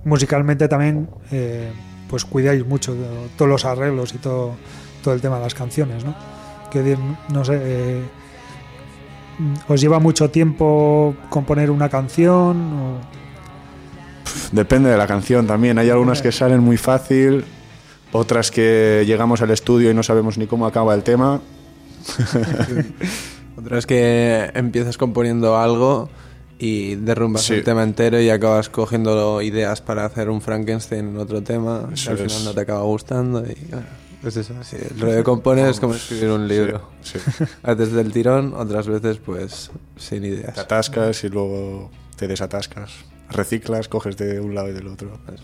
[0.03, 1.71] musicalmente también, eh,
[2.09, 3.07] pues cuidáis mucho de
[3.37, 4.55] todos los arreglos y todo,
[5.01, 6.13] todo el tema de las canciones, ¿no?
[6.69, 6.97] Que
[7.29, 8.01] no sé, eh,
[9.69, 12.73] ¿os lleva mucho tiempo componer una canción?
[12.73, 12.99] o-
[14.51, 15.77] Depende de la canción también.
[15.79, 17.45] Hay algunas que salen muy fácil,
[18.11, 21.39] otras que llegamos al estudio y no sabemos ni cómo acaba el tema.
[23.59, 26.09] Otra es que empiezas componiendo algo
[26.57, 27.53] y derrumbas Sí.
[27.53, 31.93] el tema entero y acabas cogiendo ideas para hacer un Frankenstein en otro tema que
[31.95, 32.23] Eso al es.
[32.33, 33.85] final no te acaba gustando y bueno,
[34.25, 34.53] es eso.
[34.63, 36.89] sí, el rollo de componer es como escribir un libro.
[37.01, 37.17] Sí.
[37.63, 40.53] A veces del tirón, otras veces pues sin ideas.
[40.55, 42.91] Te atascas y luego te desatascas.
[43.29, 45.17] Reciclas, coges de un lado y del otro.
[45.25, 45.41] Bueno,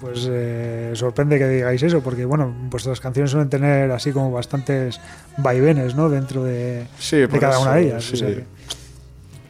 [0.00, 5.00] Pues eh, sorprende que digáis eso, porque bueno, vuestras canciones suelen tener así como bastantes
[5.38, 6.08] vaivenes, ¿no?
[6.10, 8.04] Dentro de, Sí, de por cada eso, una de ellas.
[8.04, 8.14] sí.
[8.14, 8.44] o sea que-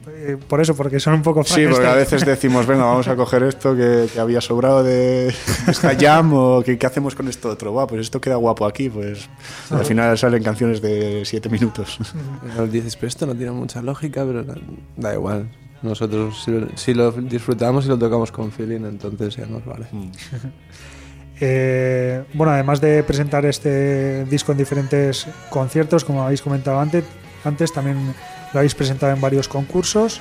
[0.04, 3.14] eh, por eso, porque son un poco Sí, porque a veces decimos, venga, vamos a
[3.16, 5.28] coger esto que, que había sobrado de
[5.68, 7.70] esta jam o que, ¿qué hacemos con esto otro.
[7.72, 9.28] Buah, pues esto queda guapo aquí, pues
[9.70, 11.98] al final salen canciones de siete minutos.
[12.44, 14.44] Y luego dices, pero esto no tiene mucha lógica, pero
[14.96, 15.48] da igual.
[15.82, 19.86] Nosotros si, lo- si lo disfrutamos y lo tocamos con feeling, entonces ya nos vale.
[21.44, 27.02] Eh, bueno, además de presentar este disco en diferentes conciertos, como habéis comentado antes,
[27.44, 28.14] antes también
[28.52, 30.20] lo habéis presentado en varios concursos,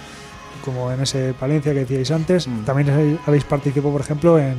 [0.66, 2.48] como en ese Palencia que decíais antes.
[2.48, 2.64] Mm.
[2.66, 4.56] También habéis participado, por ejemplo, en,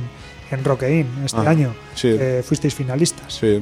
[0.51, 1.73] en Rockein este Ah, año.
[1.95, 2.09] sí.
[2.17, 3.33] Eh, fuisteis finalistas.
[3.33, 3.59] Sí.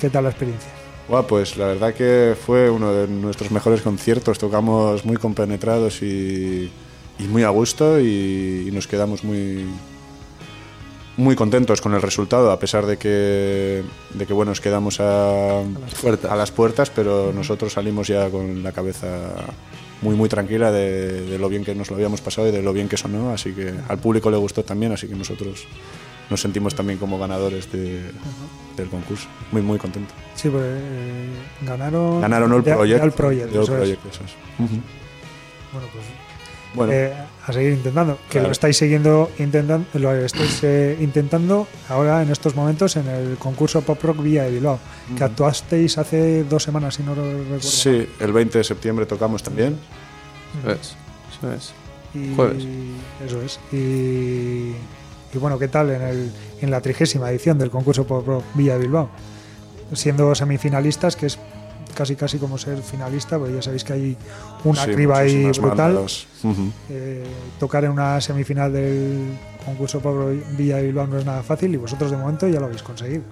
[0.00, 0.70] ¿Qué tal la experiencia?
[1.08, 4.38] Buah, pues la verdad que fue uno de nuestros mejores conciertos.
[4.38, 6.70] Tocamos muy compenetrados y,
[7.18, 9.64] y muy a gusto y, y nos quedamos muy
[11.16, 13.84] muy contentos con el resultado, a pesar de que,
[14.14, 16.30] de que bueno, nos quedamos a, las puertas.
[16.32, 19.06] a las puertas, pero nosotros salimos ya con la cabeza
[20.02, 22.72] muy muy tranquila de, de lo bien que nos lo habíamos pasado y de lo
[22.72, 25.66] bien que sonó, así que al público le gustó también, así que nosotros
[26.30, 28.10] nos sentimos también como ganadores de-
[28.76, 29.28] del concurso.
[29.52, 30.16] Muy muy contentos.
[30.34, 31.28] Sí, pues eh,
[31.62, 32.22] ganaron.
[32.22, 32.52] Ganaron
[34.10, 34.34] eso es.
[34.58, 36.04] Bueno, pues
[36.74, 37.12] Bueno, eh,
[37.46, 38.16] a seguir intentando.
[38.28, 38.48] Que Claro.
[38.48, 43.82] lo estáis siguiendo, intentando, lo estáis eh, intentando ahora en estos momentos en el concurso
[43.82, 44.78] Pop Rock Vía de Bilbao,
[45.16, 47.60] que actuasteis hace dos semanas, si no lo recuerdo.
[47.60, 49.78] sí, el 20 de septiembre tocamos también.
[50.62, 50.96] Eso es.
[51.38, 51.72] Eso es.
[52.14, 52.64] Y, Jueves.
[53.26, 53.58] Eso es.
[53.72, 53.76] Y,
[55.32, 58.74] y bueno, ¿qué tal en, el, en la trigésima edición del concurso Pop Rock Villa
[58.74, 59.10] de Bilbao?
[59.92, 61.38] Siendo semifinalistas, que es
[61.94, 64.16] casi casi como ser finalista, porque ya sabéis que hay
[64.64, 65.94] una Sí, criba ahí brutal.
[65.94, 66.26] mandas.
[66.42, 66.70] Ujú.
[66.90, 67.24] Eh,
[67.58, 71.76] tocar en una semifinal del concurso Rock Villa de Bilbao no es nada fácil y
[71.76, 73.22] vosotros de momento ya lo habéis conseguido.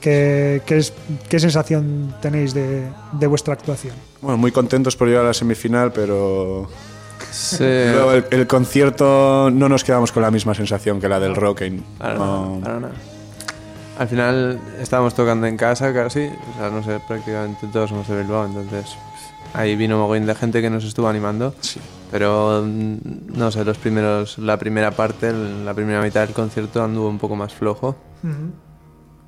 [0.00, 0.92] ¿Qué, qué es,
[1.28, 2.82] qué sensación tenéis de,
[3.12, 3.94] de vuestra actuación?
[4.20, 6.68] Bueno, muy contentos por llegar a la semifinal, pero
[7.30, 7.56] Sí.
[7.92, 11.82] luego el, el concierto no nos quedamos con la misma sensación que la del Rocking.
[11.98, 12.60] Para No.
[13.98, 18.22] Al final estábamos tocando en casa casi, o sea, no sé, prácticamente todos somos de
[18.22, 18.96] Bilbao, entonces
[19.52, 21.54] ahí vino mogollón de gente que nos estuvo animando.
[21.60, 21.80] Sí.
[22.10, 27.08] Pero mm, no sé, los primeros, la primera parte, la primera mitad del concierto anduvo
[27.08, 27.96] un poco más flojo.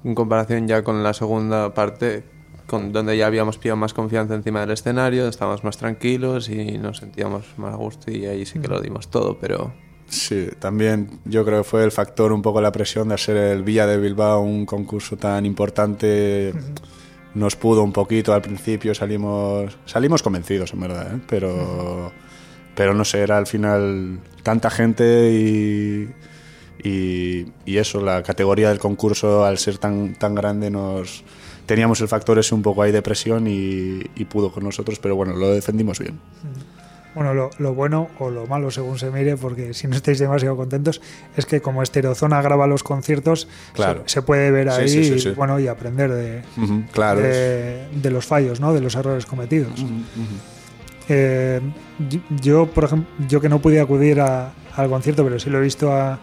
[0.04, 2.24] En comparación ya con la segunda parte,
[2.66, 6.98] con, donde ya habíamos pillado más confianza encima del escenario, estábamos más tranquilos y nos
[6.98, 9.74] sentíamos más a gusto y ahí sí que lo dimos todo, pero
[10.08, 13.62] Sí, también yo creo que fue el factor un poco la presión de hacer el
[13.62, 16.52] Villa de Bilbao un concurso tan importante.
[17.34, 21.20] Nos pudo un poquito al principio, salimos salimos convencidos en verdad, ¿eh?
[21.28, 22.12] pero
[22.74, 26.08] pero no sé, era al final tanta gente y,
[26.84, 31.24] y, y eso, la categoría del concurso al ser tan tan grande nos
[31.66, 35.16] teníamos el factor ese un poco ahí de presión y, y pudo con nosotros, pero
[35.16, 36.20] bueno, lo defendimos bien.
[37.16, 40.54] Bueno, lo, lo bueno o lo malo según se mire, porque si no estáis demasiado
[40.54, 41.00] contentos,
[41.34, 44.02] es que como Estereozona graba los conciertos, Claro.
[44.04, 46.42] se, se puede ver ahí sí, sí, y, bueno, y aprender de,
[46.92, 47.22] claro.
[47.22, 48.74] de, de los fallos, ¿no?
[48.74, 49.82] de los errores cometidos.
[51.08, 51.60] Eh,
[52.42, 55.62] yo- por ejemplo, yo que no pude acudir a- al concierto, pero sí lo he
[55.62, 56.18] visto a,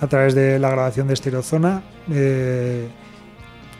[0.00, 2.88] a través de la grabación de Estereozona, eh,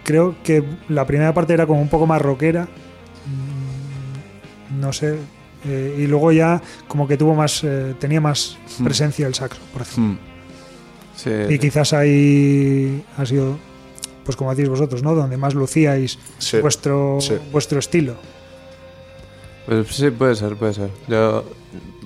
[0.05, 5.17] creo que la primera parte era como un poco más rockera, mm, no sé,
[5.65, 8.85] eh, y luego ya como que tuvo más, eh, tenía más Hmm.
[8.85, 10.15] presencia el saxo, por ejemplo.
[10.15, 10.19] Mm.
[11.17, 11.31] sí.
[11.55, 13.59] Y quizás ahí ha sido,
[14.25, 15.15] pues como decís vosotros, ¿no?
[15.15, 17.35] Donde más lucíais Sí, vuestro, sí.
[17.53, 18.15] vuestro estilo.
[19.67, 20.91] Pues sí, puede ser, puede ser.
[21.07, 21.45] Yo.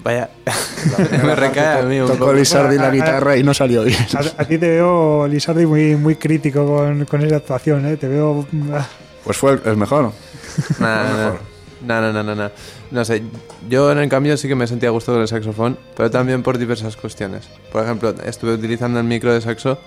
[0.04, 0.28] Vaya.
[1.24, 2.32] me recae a mí un Tocó.
[2.32, 3.98] Lizardi la guitarra y no salió bien.
[4.14, 7.96] A, a ti te veo, Lizardi, muy, muy crítico con, con esa actuación, ¿eh?
[7.96, 8.46] Te veo...
[9.24, 10.12] Pues fue el, el mejor.
[10.78, 11.32] Nah, nah, nah,
[11.82, 12.50] nah, nah, nah, nah.
[12.90, 13.22] No sé,
[13.68, 16.42] yo en el cambio sí que me sentía a gusto con el saxofón, pero también
[16.42, 17.48] por diversas cuestiones.
[17.72, 19.78] Por ejemplo, estuve utilizando el micro de saxo,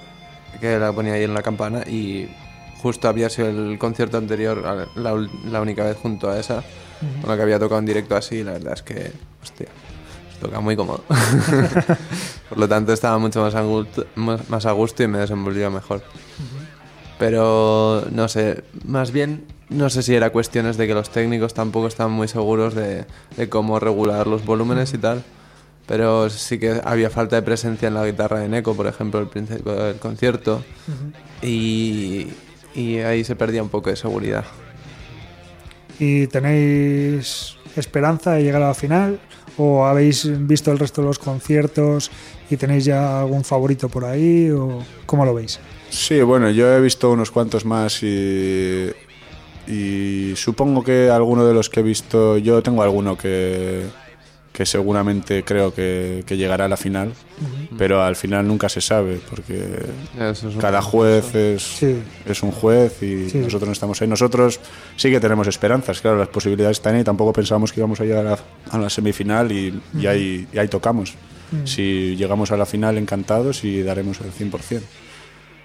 [0.60, 2.30] que la ponía ahí en la campana, y
[2.82, 6.64] justo había sido el concierto anterior, la, la única vez junto a esa,
[7.22, 9.12] con la que había tocado en directo así, y la verdad es que,
[9.42, 9.68] hostia,
[10.34, 11.04] se toca muy cómodo.
[12.50, 15.70] por lo tanto, estaba mucho más a gusto, más, más a gusto y me desenvolvía
[15.70, 16.02] mejor.
[17.18, 21.88] Pero no sé, más bien no sé si era cuestiones de que los técnicos tampoco
[21.88, 23.06] estaban muy seguros de,
[23.38, 25.24] de cómo regular los volúmenes y tal.
[25.88, 29.28] Pero sí que había falta de presencia en la guitarra de Neko, por ejemplo, al
[29.28, 30.64] principio del concierto.
[31.42, 32.28] y,
[32.76, 34.46] y ahí se perdía un poco de seguridad.
[35.98, 39.20] ¿Y tenéis esperanza de llegar a la final?
[39.58, 42.12] ¿O habéis visto el resto de los conciertos
[42.50, 44.50] y tenéis ya algún favorito por ahí?
[44.52, 45.60] ¿O cómo lo veis?
[45.90, 48.92] Sí, bueno, yo he visto unos cuantos más y,
[49.70, 53.84] y supongo que alguno de los que he visto, yo tengo alguno que,
[54.52, 57.14] que seguramente creo que, que llegará a la final,
[57.78, 59.86] pero al final nunca se sabe porque
[60.20, 61.96] es cada juez es, Sí.
[62.26, 63.38] es un juez y Sí.
[63.38, 64.08] nosotros no estamos ahí.
[64.08, 64.60] Nosotros
[64.98, 68.28] sí que tenemos esperanzas, claro, las posibilidades están ahí, tampoco pensábamos que íbamos a llegar
[68.28, 68.38] a,
[68.72, 71.14] a la semifinal y, y ahí, y ahí tocamos.
[71.66, 74.82] Si llegamos a la final, encantados y daremos el 100%.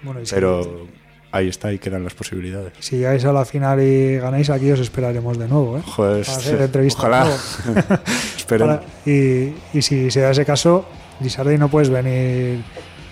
[0.01, 0.87] Bueno, y Pero
[1.35, 2.73] ahí está, ahí quedan las posibilidades.
[2.79, 5.77] Si llegáis a la final y ganáis, aquí os esperaremos de nuevo.
[5.77, 5.81] ¿eh?
[5.85, 7.27] Joder, Para hacer entrevistas ojalá.
[8.37, 8.67] Esperen.
[8.67, 10.85] Para- y, y si se da ese caso,
[11.19, 12.61] Lizardi no puedes venir.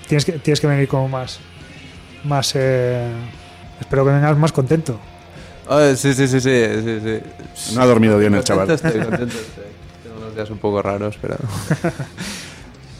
[0.08, 1.40] Tienes que, tienes que venir como más.
[2.24, 2.52] Más.
[2.56, 3.08] eh,
[3.80, 5.00] espero que vengas más contento.
[5.68, 7.74] Oh, sí, sí, sí, sí, sí, sí.
[7.76, 8.70] No ha dormido bien el chaval.
[8.72, 9.64] estoy, contento estoy.
[10.04, 11.36] Tengo unos días un poco raros, pero...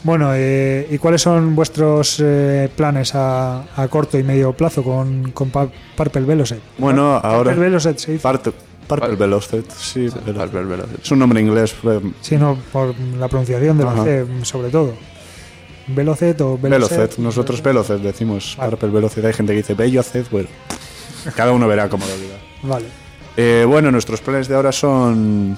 [0.04, 5.32] Bueno, eh, ¿y cuáles son vuestros eh, planes a, a corto y medio plazo con,
[5.32, 6.60] con Pa- Purple Velocet?
[6.78, 7.50] Bueno, ahora.
[7.50, 8.22] Purple Velocet se dice.
[8.22, 8.52] Parte,
[8.86, 10.08] Purple Velocet, sí.
[10.10, 11.02] Sí, Purple Velocet.
[11.02, 11.74] Es un nombre inglés.
[12.20, 14.04] Sí, no, por la pronunciación de la.
[14.04, 14.92] C, sobre todo.
[15.86, 16.90] Velocet o Velocet.
[16.98, 17.18] Velocet.
[17.18, 18.56] Nosotros Velocet decimos.
[18.58, 18.70] Vale.
[18.72, 19.24] Purple Velocet.
[19.24, 20.28] Hay gente que dice Bellocet.
[20.30, 20.48] Bueno,
[21.34, 22.36] cada uno verá cómo lo diga.
[22.62, 22.86] Vale.
[23.38, 25.56] Eh, bueno, nuestros planes de ahora son.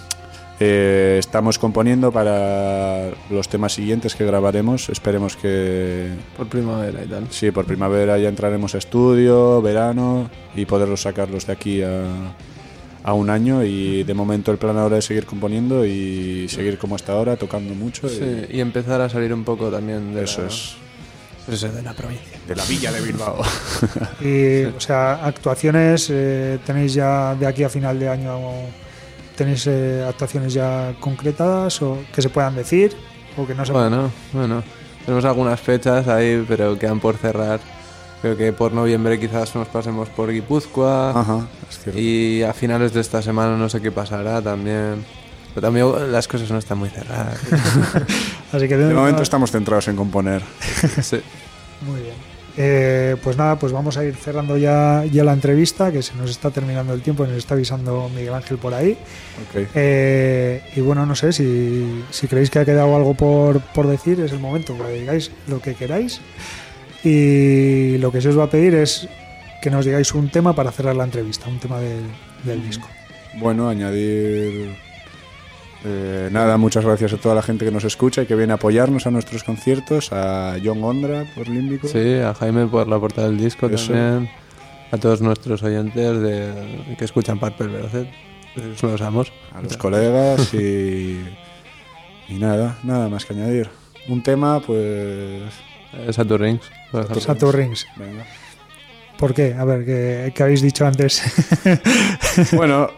[0.58, 4.88] Eh, estamos componiendo para los temas siguientes que grabaremos.
[4.88, 6.08] Esperemos que.
[6.36, 7.26] Por primavera y tal.
[7.30, 12.02] Sí, por primavera ya entraremos a estudio, verano y poderlos sacarlos de aquí a,
[13.04, 13.64] a un año.
[13.64, 17.74] Y de momento el plan ahora es seguir componiendo y seguir como hasta ahora, tocando
[17.74, 18.06] mucho.
[18.06, 20.74] y Sí, y empezar a salir un poco también de eso la, es.
[21.44, 22.38] pues de la provincia.
[22.48, 23.42] De la villa de Bilbao.
[24.22, 28.38] Y, o sea, actuaciones, eh, ¿tenéis ya de aquí a final de año,
[29.36, 32.96] tenéis eh, actuaciones ya concretadas o que se puedan decir
[33.36, 34.62] o que no se Bueno, bueno.
[35.04, 37.60] Tenemos algunas fechas ahí, pero quedan por cerrar.
[38.22, 41.10] Creo que por noviembre quizás nos pasemos por Guipúzcoa.
[41.10, 42.00] Ajá, es cierto.
[42.00, 45.04] Y a finales de esta semana no sé qué pasará también.
[45.54, 47.38] Pero también las cosas no están muy cerradas.
[48.52, 50.42] Así que De momento estamos centrados en componer.
[51.02, 51.20] Sí.
[51.82, 52.35] Muy bien.
[52.58, 56.30] Eh, pues nada, pues vamos a ir cerrando ya, ya la entrevista, que se nos
[56.30, 58.96] está terminando el tiempo y nos está avisando Miguel Ángel por ahí.
[59.74, 64.20] Eh, y bueno, no sé si, si creéis que ha quedado algo por, por decir,
[64.20, 66.20] es el momento, que digáis lo que queráis.
[67.04, 69.06] Y lo que se os va a pedir es
[69.60, 72.88] que nos digáis un tema para cerrar la entrevista, un tema del disco.
[73.38, 74.85] Bueno, añadir.
[75.84, 78.56] Eh, nada, muchas gracias a toda la gente que nos escucha y que viene a
[78.56, 81.88] apoyarnos a nuestros conciertos, a John Ondra por Límbico.
[81.88, 83.92] Sí, a Jaime por la portada del disco Eso.
[83.92, 84.30] también.
[84.92, 88.08] A todos nuestros oyentes de, que escuchan Purple Velocet.
[88.54, 89.32] Pues los amos.
[89.52, 91.20] a los colegas y,
[92.28, 93.68] y nada, nada más que añadir.
[94.08, 95.52] Un tema, pues...
[95.92, 96.70] Eh, Saturn Rings.
[96.92, 97.20] ejemplo.
[97.20, 97.86] Saturn Rings.
[97.96, 98.24] Venga.
[99.18, 99.54] ¿Por qué?
[99.54, 101.22] A ver, ¿qué, qué habéis dicho antes?
[102.52, 102.90] Bueno,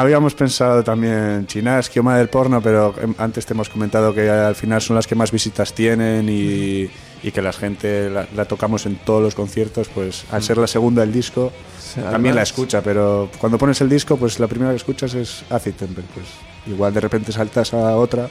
[0.00, 4.28] habíamos pensado también Chinaski o Madre del Porno, pero em, antes te hemos comentado que
[4.30, 6.88] al final son las que más visitas tienen y,
[7.22, 10.66] y que la gente la, la tocamos en todos los conciertos, pues al ser la
[10.66, 14.70] segunda del disco, Sí, también la escucha, pero cuando pones el disco, pues la primera
[14.70, 16.26] que escuchas es Acid Temple, pues
[16.66, 18.28] igual de repente saltas a otra,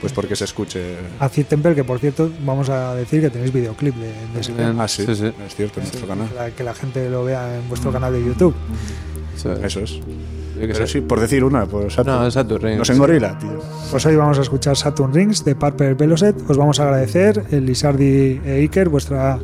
[0.00, 0.94] pues porque se escuche...
[1.18, 4.68] Acid Temple, que por cierto, vamos a decir que tenéis videoclip de, de ese Bien.
[4.68, 4.84] tema.
[4.84, 5.32] Ah, sí, Sí, sí.
[5.46, 6.28] es cierto, en nuestro canal.
[6.28, 8.54] Que la, que la gente lo vea en vuestro canal de YouTube.
[9.36, 9.48] Sí.
[9.62, 10.00] Eso es.
[10.58, 12.24] Pero sí, por decir una, pues Saturn.
[12.24, 12.78] No, Saturn Rings.
[12.78, 13.60] Nos engorila, tío.
[13.90, 16.36] Pues hoy vamos a escuchar Saturn Rings de Purple Velocet.
[16.48, 19.38] Os vamos a agradecer, el Lizardi e Iker, vuestra,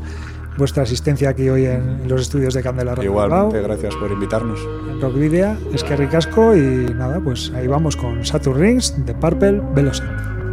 [0.57, 4.61] vuestra asistencia aquí hoy en, los estudios de Candela Radio Igualmente, Bilbao, gracias por invitarnos.
[4.91, 5.57] en Rock Video.
[5.73, 10.43] Es que ricasco y nada, pues ahí vamos con Saturn Rings de Purple Velocet.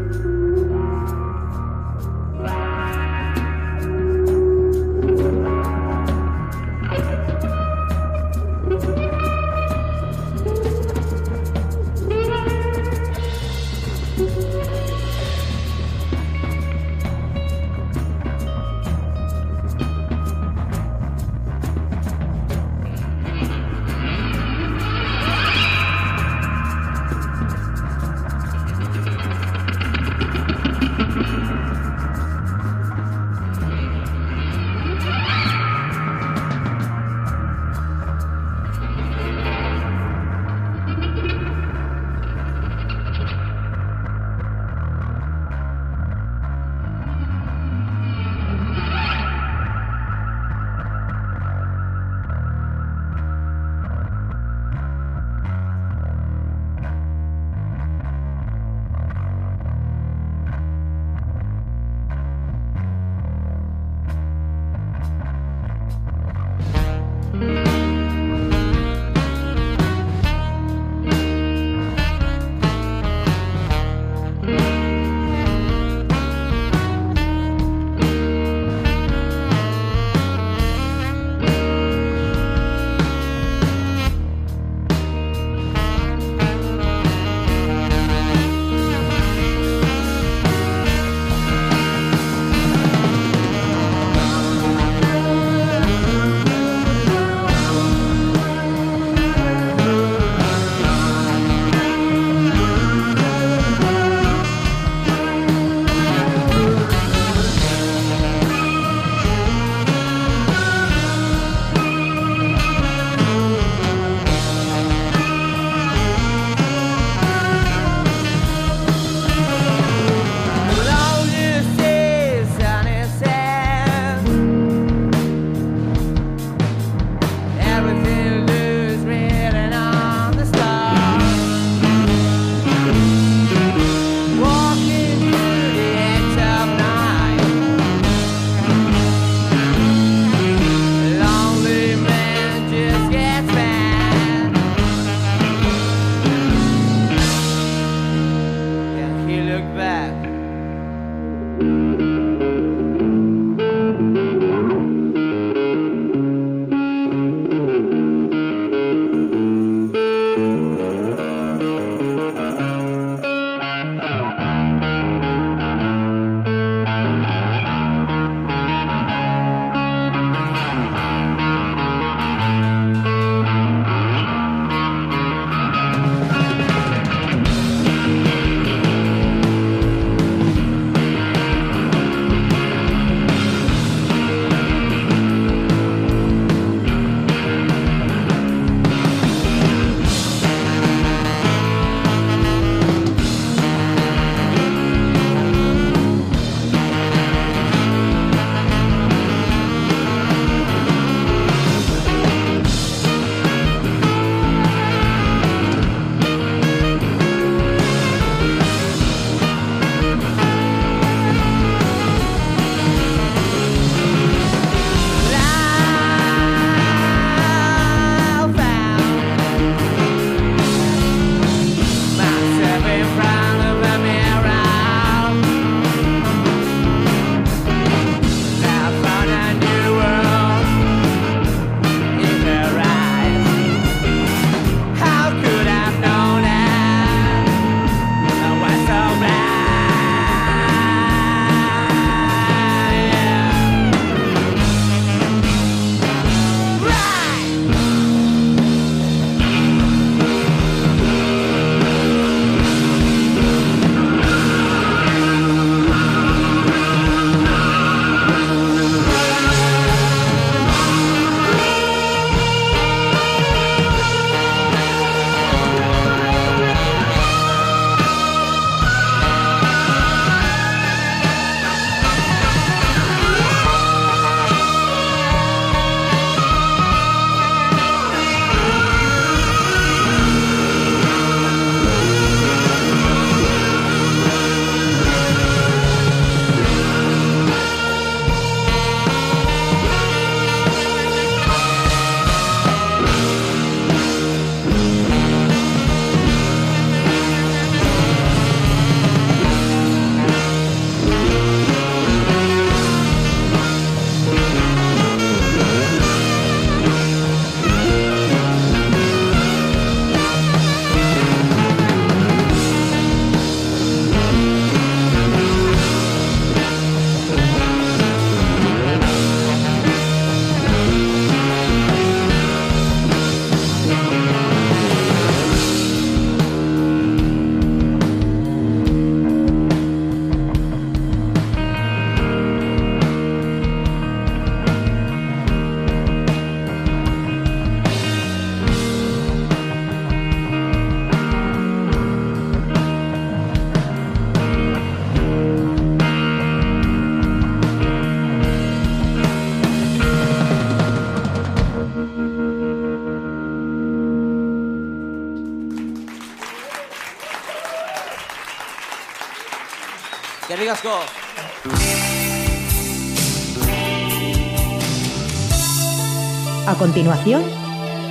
[366.82, 367.44] Continuación,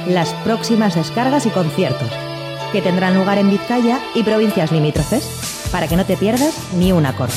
[0.06, 2.08] las próximas descargas y conciertos,
[2.70, 5.24] que tendrán lugar en Vizcaya y provincias limítrofes,
[5.72, 7.34] para que no te pierdas ni un acorde.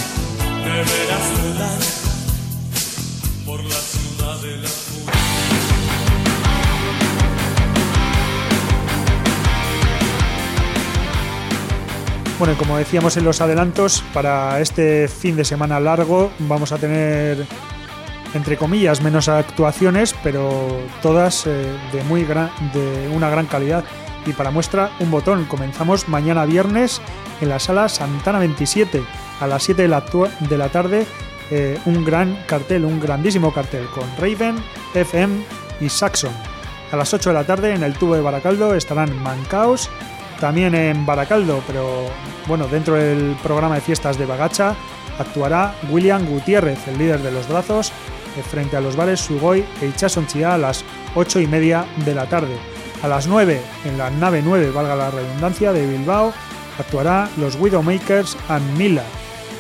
[12.38, 16.78] Bueno, y como decíamos en los adelantos, para este fin de semana largo vamos a
[16.78, 17.48] tener,
[18.34, 23.84] entre comillas, menos actuaciones, pero todas eh, de, muy gran, de una gran calidad.
[24.26, 25.46] Y para muestra, un botón.
[25.46, 27.02] Comenzamos mañana viernes
[27.42, 29.04] en la sala Santana 27
[29.42, 30.04] a las 7 de la,
[30.40, 31.06] de la tarde.
[31.52, 34.56] eh, un gran cartel, un grandísimo cartel con Raven,
[34.94, 35.44] FM
[35.82, 36.32] y Saxon.
[36.92, 39.90] A las 8 de la tarde en el tubo de Baracaldo estarán Mancaos,
[40.40, 42.06] también en Baracaldo, pero
[42.48, 44.76] bueno, dentro del programa de fiestas de Bagacha
[45.20, 47.92] actuará William Gutiérrez, el líder de los brazos,
[48.42, 50.84] frente a los bares Sugoi e Ichason Chia a las
[51.16, 52.56] 8 y media de la tarde.
[53.04, 56.34] A las 9, en la nave 9, valga la redundancia, de Bilbao,
[56.80, 59.04] actuará los Widowmakers and Mila.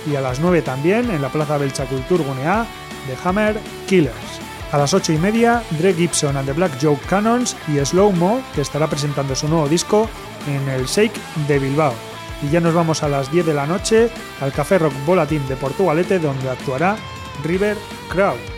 [0.09, 2.65] Y a las 9 también, en la Plaza Belchacultur Gunea,
[3.07, 4.39] de Hammer Killers.
[4.71, 8.41] A las 8 y media, Dre Gibson and the Black Joke Cannons y Slow Mo,
[8.55, 10.09] que estará presentando su nuevo disco
[10.47, 11.93] en el Shake de Bilbao.
[12.41, 14.09] Y ya nos vamos a las 10 de la noche
[14.41, 16.95] al Café Rock Volatín de Portugalete, donde actuará
[17.43, 17.77] River
[18.09, 18.52] Crowd.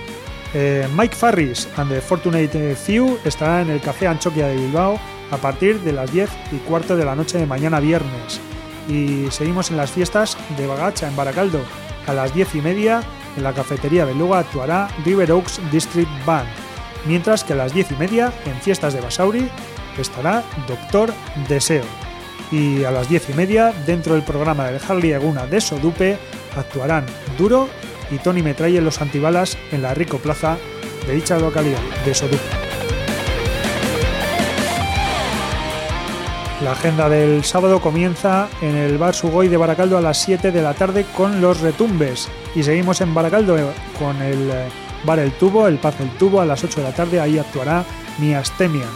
[0.57, 4.97] Eh, Mike Farris and the Fortunate Few estará en el Café Anchoquia de Bilbao
[5.29, 8.39] a partir de las 10 y cuarto de la noche de mañana viernes.
[8.87, 11.59] Y seguimos en las fiestas de Bagacha en Baracaldo.
[12.07, 13.03] A las 10 y media
[13.35, 16.47] en la cafetería Beluga actuará River Oaks District Band.
[17.05, 19.49] Mientras que a las 10 y media en fiestas de Basauri
[19.99, 21.13] estará Doctor
[21.49, 21.83] Deseo.
[22.49, 26.17] Y a las 10 y media, dentro del programa del Harley Eguna de Sodupe,
[26.55, 27.05] actuarán
[27.37, 27.67] Duro
[28.11, 30.57] y Tony Metralle los antibalas en la Rico Plaza
[31.07, 32.65] de dicha localidad de Sodupe.
[36.63, 40.61] La agenda del sábado comienza en el Bar Sugoi de Baracaldo a las 7 de
[40.61, 42.29] la tarde con los retumbes.
[42.55, 43.65] Y seguimos en Baracaldo eh,
[43.99, 44.67] con el eh,
[45.03, 47.19] Bar El Tubo, el Paz El Tubo, a las 8 de la tarde.
[47.19, 47.83] Ahí actuará
[48.19, 48.87] Miastemia.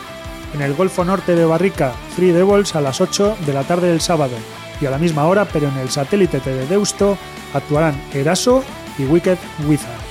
[0.55, 4.01] En el Golfo Norte de Barrica, Free Devils a las 8 de la tarde del
[4.01, 4.35] sábado.
[4.81, 7.17] Y a la misma hora, pero en el satélite de Deusto,
[7.53, 8.63] actuarán Eraso
[8.99, 9.37] y Wicked
[9.67, 10.09] Wizard.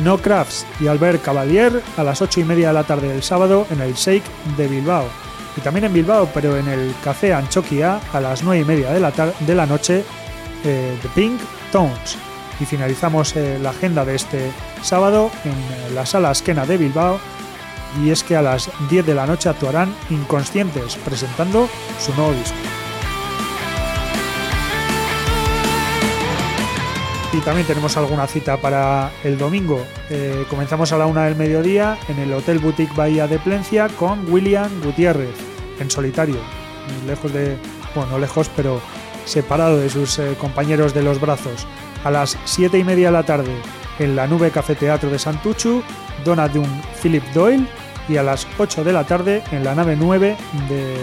[0.00, 3.66] No Crafts y Albert Cavalier a las 8 y media de la tarde del sábado
[3.70, 4.24] en el Shake
[4.56, 5.06] de Bilbao.
[5.56, 9.00] Y también en Bilbao, pero en el Café Anchoquia a las 9 y media de
[9.00, 10.04] la, de la noche,
[10.64, 12.16] eh, The Pink Tones.
[12.60, 14.50] Y finalizamos eh, la agenda de este
[14.82, 17.20] sábado en la Sala Esquena de Bilbao.
[18.02, 21.68] Y es que a las 10 de la noche actuarán Inconscientes, presentando
[22.00, 22.73] su nuevo disco.
[27.34, 29.84] Y también tenemos alguna cita para el domingo.
[30.08, 34.32] Eh, comenzamos a la una del mediodía en el Hotel Boutique Bahía de Plencia con
[34.32, 35.34] William Gutiérrez,
[35.80, 36.36] en solitario,
[37.08, 37.56] lejos de,
[37.92, 38.80] bueno, no lejos, pero
[39.24, 41.66] separado de sus eh, compañeros de los brazos.
[42.04, 43.52] A las siete y media de la tarde
[43.98, 45.82] en la Nube Café Teatro de Santuchu,
[46.24, 47.66] Donadun Philip Doyle
[48.08, 50.36] y a las 8 de la tarde en la nave 9
[50.68, 50.96] de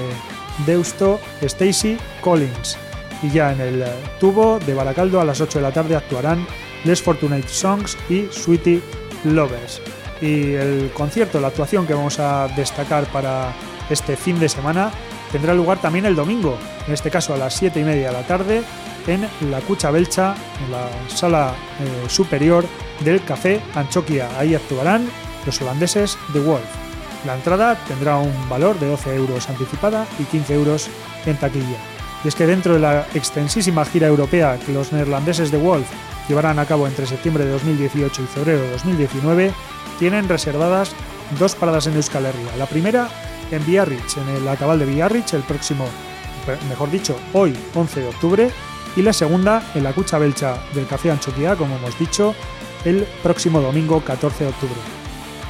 [0.66, 2.78] Deusto Stacy Collins.
[3.22, 3.86] Y ya en el
[4.20, 6.46] tubo de Baracaldo a las 8 de la tarde actuarán
[6.84, 8.82] Les Fortunate Songs y Sweetie
[9.26, 9.82] Lovers.
[10.22, 13.54] Y el concierto, la actuación que vamos a destacar para
[13.90, 14.92] este fin de semana
[15.32, 16.58] tendrá lugar también el domingo,
[16.88, 18.64] en este caso a las 7 y media de la tarde,
[19.08, 22.66] en la Cucha Belcha, en la sala eh, superior
[23.04, 24.30] del Café Anchoquia.
[24.38, 25.08] Ahí actuarán
[25.46, 26.66] los holandeses The Wolf.
[27.26, 30.90] La entrada tendrá un valor de 12 euros anticipada y 15 euros
[31.26, 31.91] en taquilla.
[32.24, 35.88] Y es que dentro de la extensísima gira europea que los neerlandeses de Wolf
[36.28, 39.52] llevarán a cabo entre septiembre de 2018 y febrero de 2019,
[40.00, 40.94] tienen reservadas
[41.40, 42.56] dos paradas en Euskal Herria.
[42.58, 43.10] La primera
[43.52, 45.86] en Biarritz, en el Acabal de Biarritz, el próximo,
[46.70, 48.52] mejor dicho, hoy 11 de octubre,
[48.96, 52.36] y la segunda en la Cucha Belcha del Café Anchoquia, como hemos dicho,
[52.86, 54.76] el próximo domingo 14 de octubre.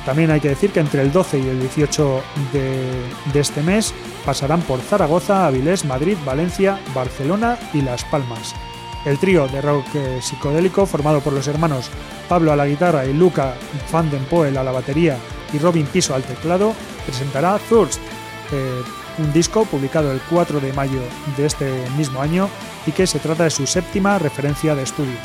[0.06, 2.90] También hay que decir que entre el 12 y el 18 de,
[3.34, 3.94] de, este mes
[4.26, 8.56] pasarán por Zaragoza, Avilés, Madrid, Valencia, Barcelona y Las Palmas.
[9.06, 11.90] El trío de rock eh, psicodélico formado por los hermanos
[12.30, 13.56] Pablo a la guitarra y Luca
[13.92, 15.18] Van den Poel a la batería
[15.52, 16.74] y Robin Piso al teclado
[17.06, 18.00] presentará Thirst,
[18.52, 18.82] eh,
[19.18, 21.02] un disco publicado el 4 de mayo
[21.36, 22.50] de este mismo año
[22.86, 25.18] y que se trata de su séptima referencia de estudio.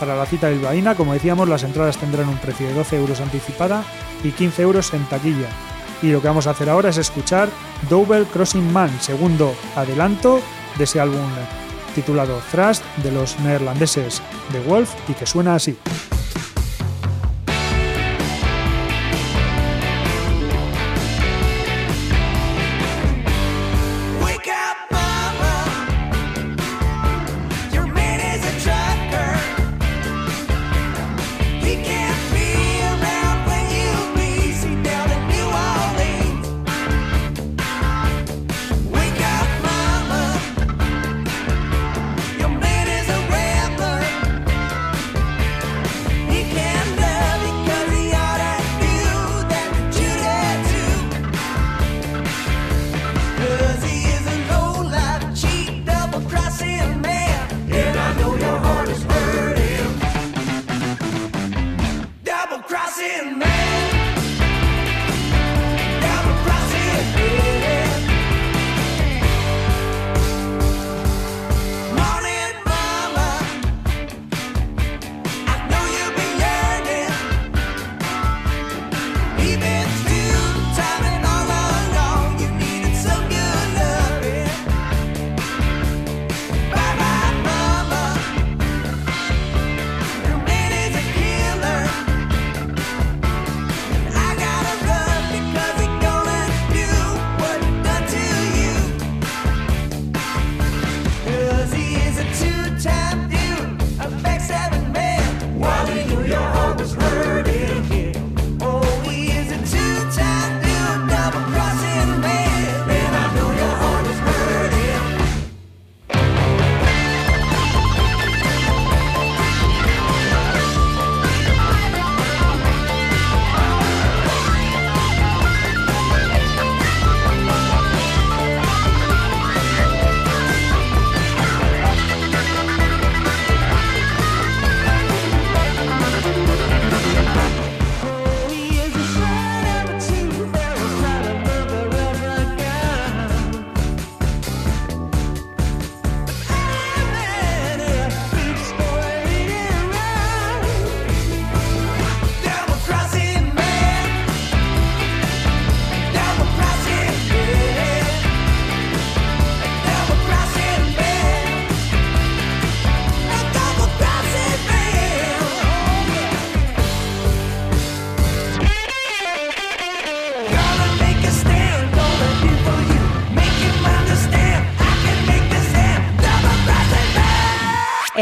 [0.00, 3.84] Para la cita bilbaína, como decíamos, las entradas tendrán un precio de 12 euros anticipada
[4.22, 5.48] y 15 euros en taquilla.
[6.02, 7.48] Y lo que vamos a hacer ahora es escuchar
[7.88, 10.40] Double Crossing Man, segundo adelanto
[10.76, 11.20] de ese álbum
[11.94, 14.22] titulado Thrust de los neerlandeses
[14.52, 15.76] The Wolf y que suena así.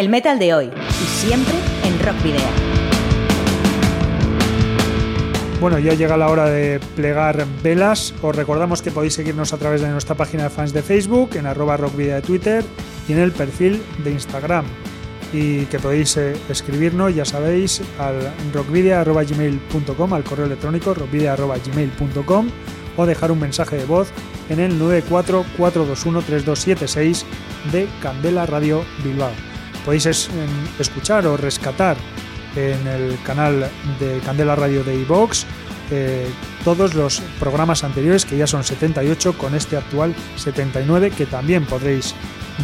[0.06, 2.38] El metal de hoy y siempre en Rock Video.
[5.60, 8.14] Bueno, ya llega la hora de plegar velas.
[8.22, 11.46] Os recordamos que podéis seguirnos a través de nuestra página de fans de Facebook, en
[11.46, 12.64] arroba rockvidea de Twitter
[13.08, 14.64] y en el perfil de Instagram.
[15.32, 22.48] Y que podéis eh, escribirnos, ya sabéis, al rockvidea.gmail.com, al correo electrónico rockvidea.gmail.com
[22.96, 24.12] o dejar un mensaje de voz
[24.50, 27.24] en el 944213276
[27.72, 29.32] de Candela Radio Bilbao
[29.86, 30.28] podéis
[30.80, 31.96] escuchar o rescatar
[32.56, 33.70] en el canal
[34.00, 35.46] de Candela Radio de iVox
[35.92, 36.26] eh,
[36.64, 42.16] todos los programas anteriores, que ya son 78, con este actual 79, que también podréis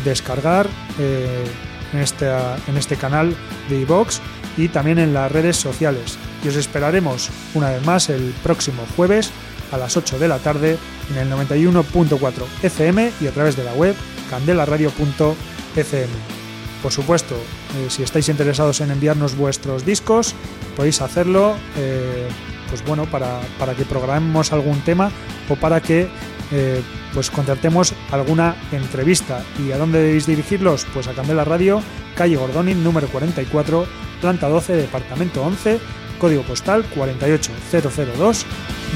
[0.05, 0.67] descargar
[0.99, 1.45] eh,
[1.93, 2.29] en, este,
[2.67, 3.37] en este canal
[3.69, 4.21] de iVox
[4.57, 6.19] y también en las redes sociales.
[6.45, 9.31] Y os esperaremos una vez más el próximo jueves
[9.71, 10.77] a las 8 de la tarde
[11.11, 12.33] en el 91.4
[12.65, 13.95] FM y a través de la web
[14.29, 16.42] candelaradio.fm.
[16.83, 20.35] Por supuesto, eh, si estáis interesados en enviarnos vuestros discos,
[20.77, 22.29] podéis hacerlo eh,
[22.69, 23.41] pues bueno, para,
[23.77, 25.11] que programemos algún tema
[25.49, 26.09] o para que
[26.51, 26.83] eh,
[27.15, 29.45] pues concertemos alguna entrevista.
[29.65, 30.87] ¿Y a dónde debéis dirigirlos?
[30.93, 31.83] Pues a Candela Radio,
[32.17, 33.87] calle Gordonin, número 44,
[34.21, 35.79] planta 12, departamento 11,
[36.19, 38.47] código postal 48002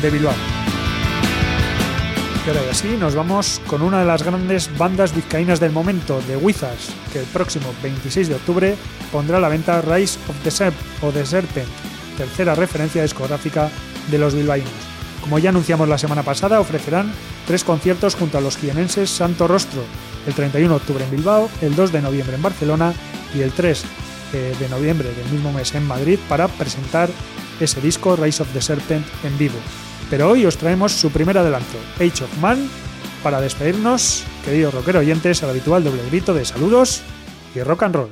[0.03, 0.76] de Bilbao
[2.55, 6.94] y así nos vamos con una de las grandes bandas vizcaínas del momento, de Wizards,
[7.12, 8.76] que el próximo 26 de octubre
[9.11, 11.66] pondrá a la venta Rise of the, Serp o the Serpent,
[12.16, 13.68] tercera referencia discográfica
[14.12, 14.70] de los bilbaínos.
[15.22, 17.12] Como ya anunciamos la semana pasada, ofrecerán
[17.49, 19.82] tres conciertos junto a los jienenses Santo Rostro,
[20.24, 22.94] el 31 de octubre en Bilbao, el 2 de noviembre en Barcelona
[23.34, 23.84] y el 3
[24.34, 27.11] eh, de noviembre del mismo mes en Madrid para presentar
[27.59, 29.59] ese disco Rise of the Serpent en vivo.
[30.11, 32.68] Pero hoy os traemos su primer adelanto, Age of Man,
[33.22, 37.02] para despedirnos, queridos rockero oyentes, al habitual doble grito de saludos
[37.54, 38.11] y rock and roll.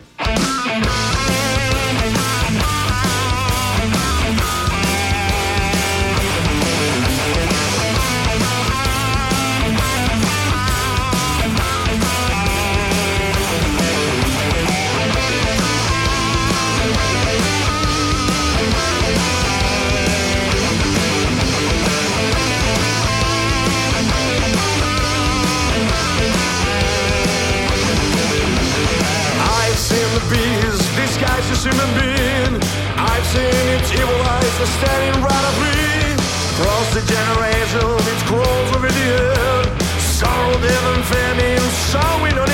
[36.95, 39.83] The generation, it crawls over the earth.
[39.99, 41.59] Sorrow, death, and famine,
[41.91, 42.54] so we don't